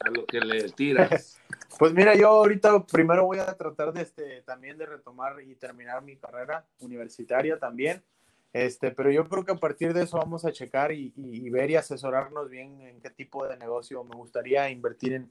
a 0.00 0.10
lo 0.10 0.26
que 0.26 0.40
le 0.40 0.70
tiras? 0.70 1.38
Pues 1.78 1.94
mira, 1.94 2.14
yo 2.14 2.28
ahorita 2.28 2.84
primero 2.86 3.24
voy 3.24 3.38
a 3.38 3.46
tratar 3.56 3.92
de 3.94 4.02
este 4.02 4.42
también 4.42 4.76
de 4.76 4.84
retomar 4.86 5.40
y 5.40 5.54
terminar 5.54 6.02
mi 6.02 6.16
carrera 6.16 6.66
universitaria 6.80 7.58
también. 7.58 8.02
Este, 8.52 8.90
pero 8.90 9.10
yo 9.10 9.26
creo 9.26 9.44
que 9.44 9.52
a 9.52 9.56
partir 9.56 9.94
de 9.94 10.02
eso 10.02 10.18
vamos 10.18 10.44
a 10.44 10.52
checar 10.52 10.92
y, 10.92 11.12
y- 11.16 11.46
y 11.46 11.50
ver 11.50 11.70
y 11.70 11.76
asesorarnos 11.76 12.50
bien 12.50 12.78
en 12.82 13.00
qué 13.00 13.08
tipo 13.10 13.46
de 13.46 13.56
negocio 13.56 14.04
me 14.04 14.14
gustaría 14.14 14.68
invertir 14.68 15.14
en 15.14 15.30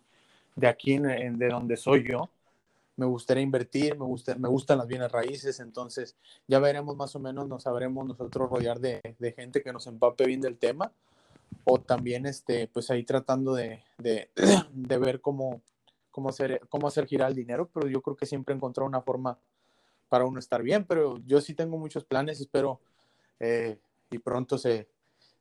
de 0.56 0.68
aquí 0.68 0.94
en, 0.94 1.10
en- 1.10 1.38
de 1.38 1.48
donde 1.48 1.78
soy 1.78 2.10
yo. 2.10 2.30
Me 3.02 3.08
gustaría 3.08 3.42
invertir, 3.42 3.98
me 3.98 4.06
gusta, 4.06 4.36
me 4.36 4.48
gustan 4.48 4.78
las 4.78 4.86
bienes 4.86 5.12
raíces, 5.12 5.60
entonces 5.60 6.16
ya 6.48 6.60
veremos 6.60 6.96
más 6.96 7.16
o 7.16 7.20
menos, 7.20 7.48
nos 7.48 7.64
sabremos 7.64 8.06
nosotros 8.06 8.48
rodear 8.48 8.80
de, 8.80 9.02
gente 9.36 9.64
que 9.64 9.74
nos 9.74 9.88
empape 9.88 10.28
bien 10.28 10.40
del 10.40 10.60
tema 10.60 10.92
o 11.64 11.82
también 11.82 12.28
este, 12.28 12.68
pues 12.68 12.92
ahí 12.92 13.04
tratando 13.04 13.56
de, 13.56 14.30
ver 15.00 15.20
cómo, 15.20 15.64
cómo 16.12 16.30
hacer, 16.30 16.62
cómo 16.70 16.88
hacer 16.88 17.08
girar 17.08 17.30
el 17.30 17.36
dinero, 17.36 17.72
pero 17.74 17.88
yo 17.88 18.04
creo 18.04 18.16
que 18.16 18.28
siempre 18.28 18.54
encontrar 18.54 18.86
una 18.86 19.02
forma 19.02 19.40
para 20.08 20.26
uno 20.26 20.38
estar 20.38 20.62
bien, 20.62 20.86
pero 20.86 21.18
yo 21.26 21.42
sí 21.42 21.56
tengo 21.56 21.80
muchos 21.80 22.06
planes, 22.06 22.40
espero 22.40 22.82
eh, 23.40 23.80
y 24.12 24.20
pronto 24.20 24.60
se, 24.60 24.90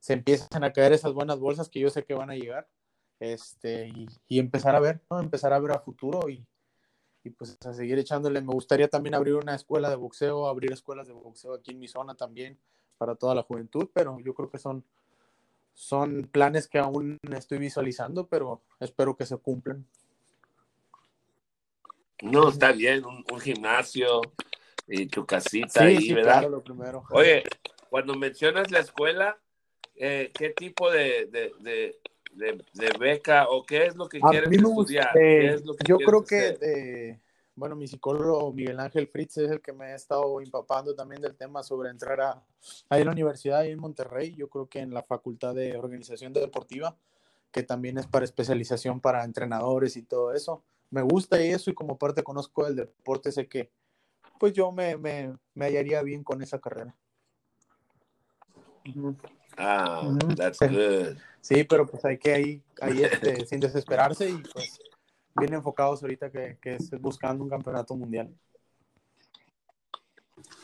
empiezan 0.08 0.64
a 0.64 0.72
caer 0.72 0.94
esas 0.94 1.12
buenas 1.12 1.38
bolsas 1.38 1.68
que 1.68 1.80
yo 1.80 1.90
sé 1.90 2.06
que 2.06 2.14
van 2.14 2.30
a 2.30 2.36
llegar, 2.36 2.70
este, 3.18 3.92
y, 4.28 4.38
empezar 4.38 4.74
a 4.74 4.80
ver. 4.80 5.02
Empezar 5.10 5.52
a 5.52 5.58
ver 5.58 5.72
a 5.72 5.80
futuro 5.80 6.26
y 7.24 7.30
pues 7.30 7.58
a 7.64 7.74
seguir 7.74 7.98
echándole. 7.98 8.40
Me 8.40 8.52
gustaría 8.52 8.88
también 8.88 9.14
abrir 9.14 9.34
una 9.34 9.54
escuela 9.54 9.90
de 9.90 9.96
boxeo, 9.96 10.46
abrir 10.46 10.72
escuelas 10.72 11.06
de 11.06 11.12
boxeo 11.12 11.54
aquí 11.54 11.72
en 11.72 11.78
mi 11.78 11.88
zona 11.88 12.14
también 12.14 12.58
para 12.98 13.14
toda 13.14 13.34
la 13.34 13.42
juventud, 13.42 13.88
pero 13.92 14.18
yo 14.20 14.34
creo 14.34 14.50
que 14.50 14.58
son, 14.58 14.84
son 15.74 16.28
planes 16.30 16.68
que 16.68 16.78
aún 16.78 17.18
estoy 17.34 17.58
visualizando, 17.58 18.26
pero 18.26 18.62
espero 18.78 19.16
que 19.16 19.26
se 19.26 19.36
cumplan. 19.38 19.86
No, 22.22 22.50
está 22.50 22.72
bien, 22.72 23.04
un, 23.04 23.24
un 23.32 23.40
gimnasio 23.40 24.20
y 24.86 25.06
tu 25.06 25.24
casita 25.24 25.80
Sí, 25.80 25.86
ahí, 25.86 25.96
sí, 25.98 26.12
¿verdad? 26.14 26.40
claro, 26.40 26.48
lo 26.50 26.62
primero. 26.62 27.04
Oye, 27.10 27.44
cuando 27.88 28.14
mencionas 28.14 28.70
la 28.70 28.80
escuela, 28.80 29.38
eh, 29.96 30.30
¿qué 30.34 30.50
tipo 30.50 30.90
de, 30.90 31.26
de, 31.26 31.52
de, 31.60 31.98
de- 32.32 32.64
de 32.74 32.98
beca 32.98 33.48
o 33.48 33.64
qué 33.64 33.86
es 33.86 33.96
lo 33.96 34.08
que 34.08 34.18
A 34.22 34.30
quieres 34.30 34.50
estudiar? 34.50 34.74
gusta- 34.74 35.12
¿Qué 35.12 35.46
eh, 35.46 35.54
es 35.54 35.64
lo 35.64 35.74
que 35.74 35.84
yo 35.86 35.98
creo 35.98 36.24
que, 36.24 36.58
eh, 36.60 37.20
bueno, 37.54 37.76
mi 37.76 37.86
psicólogo 37.88 38.52
Miguel 38.52 38.80
Ángel 38.80 39.08
Fritz 39.08 39.36
es 39.38 39.50
el 39.50 39.60
que 39.60 39.72
me 39.72 39.86
ha 39.86 39.94
estado 39.94 40.40
empapando 40.40 40.94
también 40.94 41.20
del 41.20 41.36
tema 41.36 41.62
sobre 41.62 41.90
entrar 41.90 42.20
a, 42.20 42.42
a 42.88 42.98
la 42.98 43.10
universidad 43.10 43.60
ahí 43.60 43.70
en 43.72 43.80
Monterrey. 43.80 44.34
Yo 44.36 44.48
creo 44.48 44.68
que 44.68 44.78
en 44.80 44.94
la 44.94 45.02
Facultad 45.02 45.54
de 45.54 45.76
Organización 45.76 46.32
Deportiva, 46.32 46.96
que 47.50 47.62
también 47.62 47.98
es 47.98 48.06
para 48.06 48.24
especialización 48.24 49.00
para 49.00 49.24
entrenadores 49.24 49.96
y 49.96 50.02
todo 50.02 50.32
eso. 50.32 50.62
Me 50.90 51.02
gusta 51.02 51.40
eso 51.40 51.70
y 51.70 51.74
como 51.74 51.98
parte 51.98 52.22
conozco 52.22 52.66
el 52.66 52.76
deporte, 52.76 53.32
sé 53.32 53.48
que 53.48 53.70
pues 54.38 54.52
yo 54.54 54.72
me, 54.72 54.96
me, 54.96 55.36
me 55.54 55.66
hallaría 55.66 56.02
bien 56.02 56.24
con 56.24 56.42
esa 56.42 56.58
carrera. 56.60 56.96
Ah, 59.56 60.16
that's 60.36 60.58
good. 60.60 61.16
Sí, 61.40 61.64
pero 61.64 61.86
pues 61.86 62.04
hay 62.04 62.18
que 62.18 62.32
ahí, 62.32 62.62
ahí 62.80 63.02
este, 63.02 63.46
sin 63.46 63.60
desesperarse 63.60 64.28
y 64.30 64.42
pues 64.52 64.80
bien 65.34 65.54
enfocados 65.54 66.02
ahorita 66.02 66.30
que, 66.30 66.58
que 66.60 66.74
es 66.76 66.90
buscando 67.00 67.42
un 67.44 67.50
campeonato 67.50 67.94
mundial. 67.94 68.34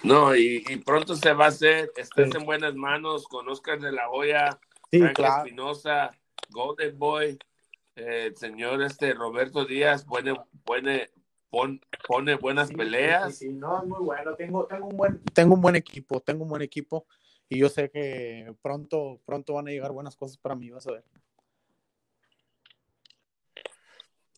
No, 0.02 0.34
y, 0.36 0.62
y 0.68 0.76
pronto 0.76 1.16
se 1.16 1.32
va 1.32 1.46
a 1.46 1.48
hacer, 1.48 1.90
estés 1.96 2.30
Sí. 2.30 2.36
en 2.38 2.44
buenas 2.44 2.74
manos, 2.74 3.26
conozcas 3.26 3.80
de 3.80 3.92
la 3.92 4.08
Hoya, 4.10 4.58
Sí, 4.90 5.00
Frank 5.00 5.14
claro. 5.16 5.36
Espinosa, 5.44 6.10
Golden 6.50 6.98
Boy, 6.98 7.38
eh, 7.96 8.26
el 8.26 8.36
señor 8.36 8.82
este 8.82 9.12
Roberto 9.14 9.64
Díaz, 9.64 10.04
pone, 10.04 10.34
pone, 10.64 11.10
pon- 11.50 11.80
pone 12.06 12.36
buenas 12.36 12.68
Sí, 12.68 12.76
peleas. 12.76 13.36
sí, 13.36 13.46
sí, 13.48 13.52
no, 13.52 13.80
es 13.82 13.88
muy 13.88 13.98
bueno. 14.00 14.34
Tengo, 14.36 14.66
tengo, 14.66 14.86
un 14.86 14.96
buen, 14.96 15.20
tengo 15.34 15.54
un 15.54 15.60
buen 15.60 15.76
equipo, 15.76 16.20
tengo 16.20 16.44
un 16.44 16.50
buen 16.50 16.62
equipo 16.62 17.06
y 17.48 17.58
yo 17.58 17.68
sé 17.68 17.90
que 17.90 18.54
pronto, 18.62 19.20
pronto 19.24 19.54
van 19.54 19.68
a 19.68 19.70
llegar 19.70 19.92
buenas 19.92 20.16
cosas 20.16 20.36
para 20.38 20.54
mí, 20.54 20.70
vas 20.70 20.86
a 20.86 20.92
ver. 20.92 21.04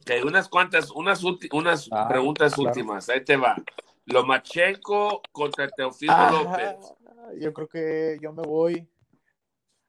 Ok, 0.03 0.25
unas 0.25 0.49
cuantas, 0.49 0.90
unas, 0.90 1.23
unas 1.53 1.88
Ah, 1.92 2.09
preguntas 2.09 2.55
claro. 2.55 2.68
últimas. 2.68 3.09
Ahí 3.09 3.25
te 3.25 3.37
va. 3.37 3.57
Lomachenko 4.07 5.21
contra 5.33 5.68
Teofimo 5.68 6.12
Ah, 6.12 6.31
López. 6.31 6.94
yo 7.40 7.53
creo 7.53 7.68
que 7.68 8.18
yo 8.23 8.33
me 8.33 8.42
voy, 8.42 8.88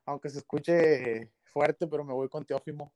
aunque 0.05 0.29
se 0.29 0.39
escuche 0.39 1.31
fuerte, 1.53 1.87
pero 1.87 2.03
me 2.03 2.13
voy 2.13 2.27
con 2.27 2.43
Teófimo. 2.45 2.93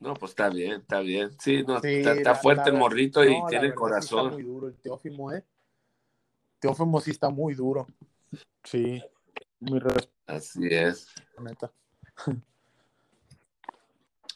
No, 0.00 0.14
pues 0.14 0.30
está 0.30 0.48
bien, 0.48 0.80
está 0.80 1.00
bien. 1.00 1.30
Sí, 1.38 1.62
no, 1.62 1.76
está, 1.76 2.34
fuerte 2.34 2.70
el 2.70 2.76
morrito 2.76 3.22
y 3.22 3.42
tiene 3.48 3.74
corazón. 3.74 4.26
está 4.26 4.36
muy 4.36 4.42
duro 4.42 4.68
el 4.68 4.76
Teófimo, 4.76 5.30
¿eh? 5.30 5.44
Teófimo 6.64 6.98
sí 6.98 7.10
está 7.10 7.28
muy 7.28 7.52
duro. 7.52 7.86
Sí, 8.62 9.04
muy 9.60 9.82
Así 10.26 10.66
es. 10.70 11.14
Neta. 11.38 11.70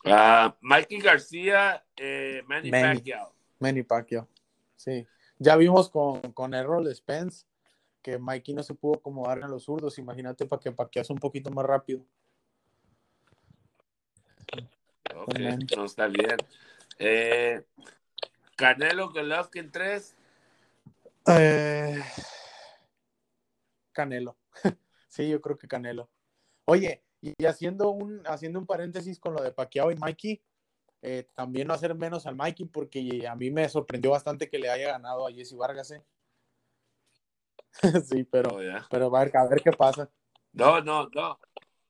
Uh, 0.05 0.53
Mikey 0.61 1.01
García, 1.01 1.83
eh, 1.97 2.43
Manny, 2.47 2.71
Pacquiao. 2.71 3.33
Manny 3.59 3.83
Pacquiao, 3.83 4.29
sí. 4.77 5.07
Ya 5.39 5.57
vimos 5.57 5.89
con, 5.89 6.21
con 6.33 6.53
Errol 6.53 6.95
Spence 6.95 7.47
que 8.03 8.19
Mikey 8.19 8.55
no 8.55 8.63
se 8.63 8.75
pudo 8.75 8.97
acomodar 8.97 9.39
en 9.39 9.51
los 9.51 9.65
zurdos. 9.65 9.99
Imagínate 9.99 10.45
para 10.45 10.61
que 10.61 10.71
Pacquiao 10.71 11.07
un 11.09 11.19
poquito 11.19 11.51
más 11.51 11.65
rápido. 11.65 12.05
Ok, 15.17 15.39
no 15.75 15.87
está 15.87 16.07
bien. 16.09 16.37
Eh, 16.99 17.65
Canelo 18.55 19.11
Golovkin 19.13 19.71
3. 19.71 20.18
Eh, 21.29 22.03
Canelo. 23.93 24.39
sí, 25.09 25.29
yo 25.29 25.41
creo 25.41 25.59
que 25.59 25.69
Canelo. 25.69 26.11
Oye, 26.65 27.05
y 27.21 27.45
haciendo 27.45 27.91
un, 27.91 28.23
haciendo 28.27 28.59
un 28.59 28.67
paréntesis 28.67 29.19
con 29.19 29.35
lo 29.35 29.43
de 29.43 29.53
Pacquiao 29.53 29.91
y 29.91 29.97
Mikey, 29.97 30.43
eh, 31.03 31.29
también 31.35 31.69
no 31.69 31.75
hacer 31.75 31.95
menos 31.95 32.27
al 32.27 32.37
Mikey 32.37 32.67
porque 32.67 33.27
a 33.27 33.35
mí 33.35 33.51
me 33.51 33.69
sorprendió 33.69 34.13
bastante 34.13 34.49
que 34.49 34.59
le 34.59 34.71
haya 34.71 34.93
ganado 34.93 35.27
a 35.27 35.33
Jesse 35.33 35.57
Vargas. 35.57 35.91
¿eh? 35.91 36.05
sí, 38.05 38.25
pero, 38.25 38.57
oh, 38.57 38.87
pero 38.91 39.15
a 39.15 39.25
ver, 39.25 39.37
a 39.37 39.47
ver 39.47 39.63
qué 39.63 39.73
pasa. 39.73 40.11
No, 40.53 40.81
no, 40.81 41.09
no. 41.15 41.39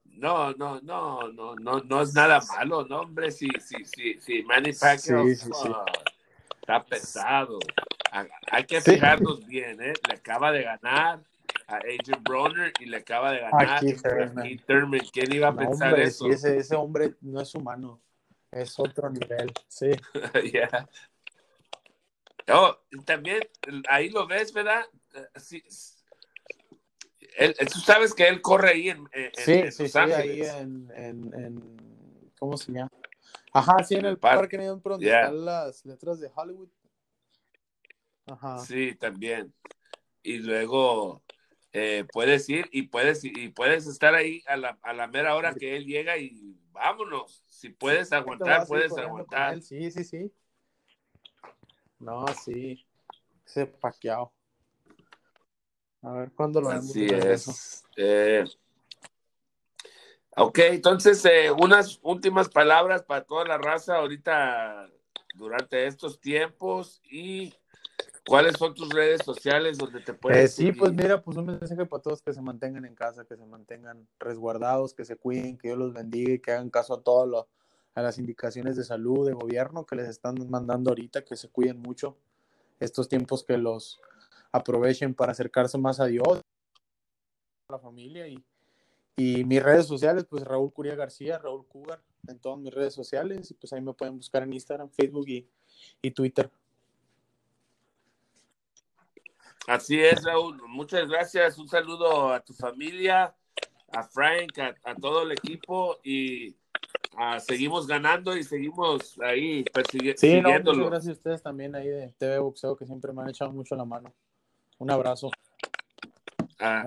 No, 0.04 0.52
no, 0.54 0.80
no, 0.80 1.30
no, 1.30 1.54
no, 1.54 1.80
no 1.80 2.02
es 2.02 2.12
nada 2.12 2.40
malo, 2.40 2.84
no, 2.86 3.02
hombre, 3.02 3.30
sí, 3.30 3.48
sí, 3.60 3.84
sí, 3.84 4.18
sí, 4.18 4.42
Manny 4.42 4.72
Pacquiao 4.72 5.28
está 5.28 6.84
pesado. 6.84 7.60
Hay 8.50 8.64
que 8.64 8.80
fijarnos 8.80 9.46
bien, 9.46 9.80
¿eh? 9.82 9.92
Le 10.08 10.14
acaba 10.14 10.52
de 10.52 10.62
ganar 10.62 11.20
a 11.66 11.76
Adrian 11.76 12.22
Bronner 12.22 12.72
y 12.80 12.86
le 12.86 12.98
acaba 12.98 13.32
de 13.32 13.40
ganar 13.40 13.76
a 13.76 13.80
Keith 13.80 14.02
Thurman. 14.66 15.00
¿Quién 15.12 15.32
iba 15.32 15.48
a 15.48 15.56
pensar 15.56 15.98
eso? 15.98 16.28
ese, 16.28 16.58
ese, 16.58 16.76
hombre 16.76 17.14
no 17.20 17.40
es 17.40 17.54
humano, 17.54 18.00
es 18.50 18.78
otro 18.78 19.10
nivel, 19.10 19.52
sí. 19.68 19.90
yeah. 20.52 20.88
oh, 22.52 22.76
también 23.04 23.40
ahí 23.88 24.08
lo 24.10 24.26
ves, 24.26 24.52
¿verdad? 24.52 24.84
Eh, 25.14 25.26
sí, 25.36 25.62
él, 27.36 27.54
tú 27.72 27.78
sabes 27.78 28.14
que 28.14 28.26
él 28.26 28.42
corre 28.42 28.70
ahí 28.70 28.90
en, 28.90 29.08
en, 29.12 29.30
sí, 29.36 29.52
en 29.52 29.72
sí, 29.72 29.88
sí, 29.88 29.98
ahí 29.98 30.42
en, 30.42 30.90
en, 30.94 32.32
¿cómo 32.38 32.56
se 32.56 32.72
llama? 32.72 32.90
Ajá, 33.52 33.82
sí, 33.84 33.94
en 33.94 34.04
el, 34.04 34.18
parque, 34.18 34.58
parque 34.58 34.88
donde 34.88 35.06
están 35.06 35.44
las 35.44 35.84
letras 35.86 36.20
de 36.20 36.30
Hollywood. 36.34 36.68
Ajá. 38.30 38.58
Sí, 38.58 38.94
también. 38.94 39.54
Y 40.22 40.38
luego 40.38 41.22
eh, 41.72 42.04
puedes 42.12 42.48
ir 42.48 42.68
y 42.72 42.82
puedes, 42.82 43.24
y 43.24 43.48
puedes 43.48 43.86
estar 43.86 44.14
ahí 44.14 44.42
a 44.46 44.56
la, 44.56 44.78
a 44.82 44.92
la 44.92 45.06
mera 45.06 45.34
hora 45.34 45.54
que 45.54 45.76
él 45.76 45.86
llega 45.86 46.16
y 46.18 46.56
vámonos. 46.72 47.42
Si 47.46 47.70
puedes 47.70 48.12
aguantar, 48.12 48.66
puedes 48.66 48.96
aguantar. 48.96 49.60
Sí, 49.62 49.90
sí, 49.90 50.04
sí. 50.04 50.32
No, 51.98 52.26
sí. 52.28 52.86
Ese 53.44 53.66
paqueado. 53.66 54.32
A 56.02 56.12
ver 56.12 56.30
cuándo 56.32 56.60
lo 56.60 56.68
vemos. 56.68 56.90
Así 56.90 57.06
es. 57.06 57.84
Eh, 57.96 58.44
ok, 60.36 60.58
entonces, 60.60 61.24
eh, 61.24 61.50
unas 61.50 61.98
últimas 62.02 62.48
palabras 62.48 63.02
para 63.02 63.24
toda 63.24 63.44
la 63.44 63.58
raza 63.58 63.96
ahorita 63.96 64.88
durante 65.34 65.86
estos 65.86 66.20
tiempos 66.20 67.00
y 67.04 67.52
¿Cuáles 68.28 68.56
son 68.58 68.74
tus 68.74 68.90
redes 68.90 69.22
sociales 69.24 69.78
donde 69.78 70.00
te 70.00 70.12
puedes? 70.12 70.44
Eh, 70.44 70.48
sí, 70.48 70.72
pues 70.72 70.92
mira, 70.92 71.22
pues 71.22 71.36
un 71.38 71.46
mensaje 71.46 71.86
para 71.86 72.02
todos 72.02 72.20
que 72.20 72.34
se 72.34 72.42
mantengan 72.42 72.84
en 72.84 72.94
casa, 72.94 73.24
que 73.24 73.36
se 73.36 73.46
mantengan 73.46 74.06
resguardados, 74.18 74.92
que 74.92 75.06
se 75.06 75.16
cuiden, 75.16 75.56
que 75.56 75.68
Dios 75.68 75.78
los 75.78 75.94
bendiga 75.94 76.34
y 76.34 76.38
que 76.38 76.52
hagan 76.52 76.68
caso 76.68 76.94
a 76.94 77.02
todas 77.02 77.46
a 77.94 78.02
las 78.02 78.18
indicaciones 78.18 78.76
de 78.76 78.84
salud, 78.84 79.26
de 79.26 79.32
gobierno 79.32 79.86
que 79.86 79.96
les 79.96 80.08
están 80.08 80.36
mandando 80.50 80.90
ahorita, 80.90 81.24
que 81.24 81.36
se 81.36 81.48
cuiden 81.48 81.80
mucho 81.80 82.16
estos 82.80 83.08
tiempos 83.08 83.42
que 83.42 83.56
los 83.56 84.00
aprovechen 84.52 85.14
para 85.14 85.32
acercarse 85.32 85.78
más 85.78 85.98
a 85.98 86.04
Dios, 86.04 86.42
a 87.68 87.72
la 87.72 87.78
familia 87.78 88.28
y, 88.28 88.44
y 89.16 89.44
mis 89.44 89.62
redes 89.62 89.86
sociales, 89.86 90.26
pues 90.28 90.44
Raúl 90.44 90.72
Curia 90.72 90.94
García, 90.94 91.38
Raúl 91.38 91.66
Cougar, 91.66 92.02
en 92.28 92.38
todas 92.38 92.58
mis 92.58 92.72
redes 92.72 92.94
sociales 92.94 93.50
y 93.50 93.54
pues 93.54 93.72
ahí 93.72 93.80
me 93.80 93.94
pueden 93.94 94.16
buscar 94.16 94.42
en 94.42 94.52
Instagram, 94.52 94.90
Facebook 94.90 95.28
y, 95.28 95.48
y 96.02 96.10
Twitter. 96.10 96.50
Así 99.68 100.00
es, 100.00 100.24
Raúl. 100.24 100.62
Muchas 100.66 101.06
gracias. 101.06 101.58
Un 101.58 101.68
saludo 101.68 102.32
a 102.32 102.40
tu 102.40 102.54
familia, 102.54 103.34
a 103.92 104.02
Frank, 104.02 104.58
a, 104.58 104.94
todo 104.94 105.24
el 105.24 105.32
equipo 105.32 105.98
y 106.02 106.56
ah, 107.18 107.38
seguimos 107.38 107.86
ganando 107.86 108.34
y 108.34 108.44
seguimos 108.44 109.20
ahí 109.20 109.64
persiguiendo. 109.64 110.18
Sí, 110.18 110.40
muchas 110.40 110.90
gracias 110.90 111.08
a 111.08 111.12
ustedes 111.12 111.42
también 111.42 111.74
ahí 111.74 111.86
de 111.86 112.14
TV 112.16 112.38
Boxeo 112.38 112.76
que 112.76 112.86
siempre 112.86 113.12
me 113.12 113.20
han 113.20 113.28
echado 113.28 113.52
mucho 113.52 113.76
la 113.76 113.84
mano. 113.84 114.10
Un 114.78 114.90
abrazo. 114.90 115.30
Ah, 116.58 116.84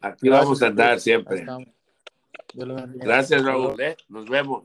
aquí 0.00 0.30
vamos 0.30 0.62
a 0.62 0.68
andar 0.68 1.00
siempre. 1.00 1.44
Gracias, 2.94 3.44
Raúl. 3.44 3.78
¿eh? 3.78 3.94
Nos 4.08 4.26
vemos. 4.26 4.64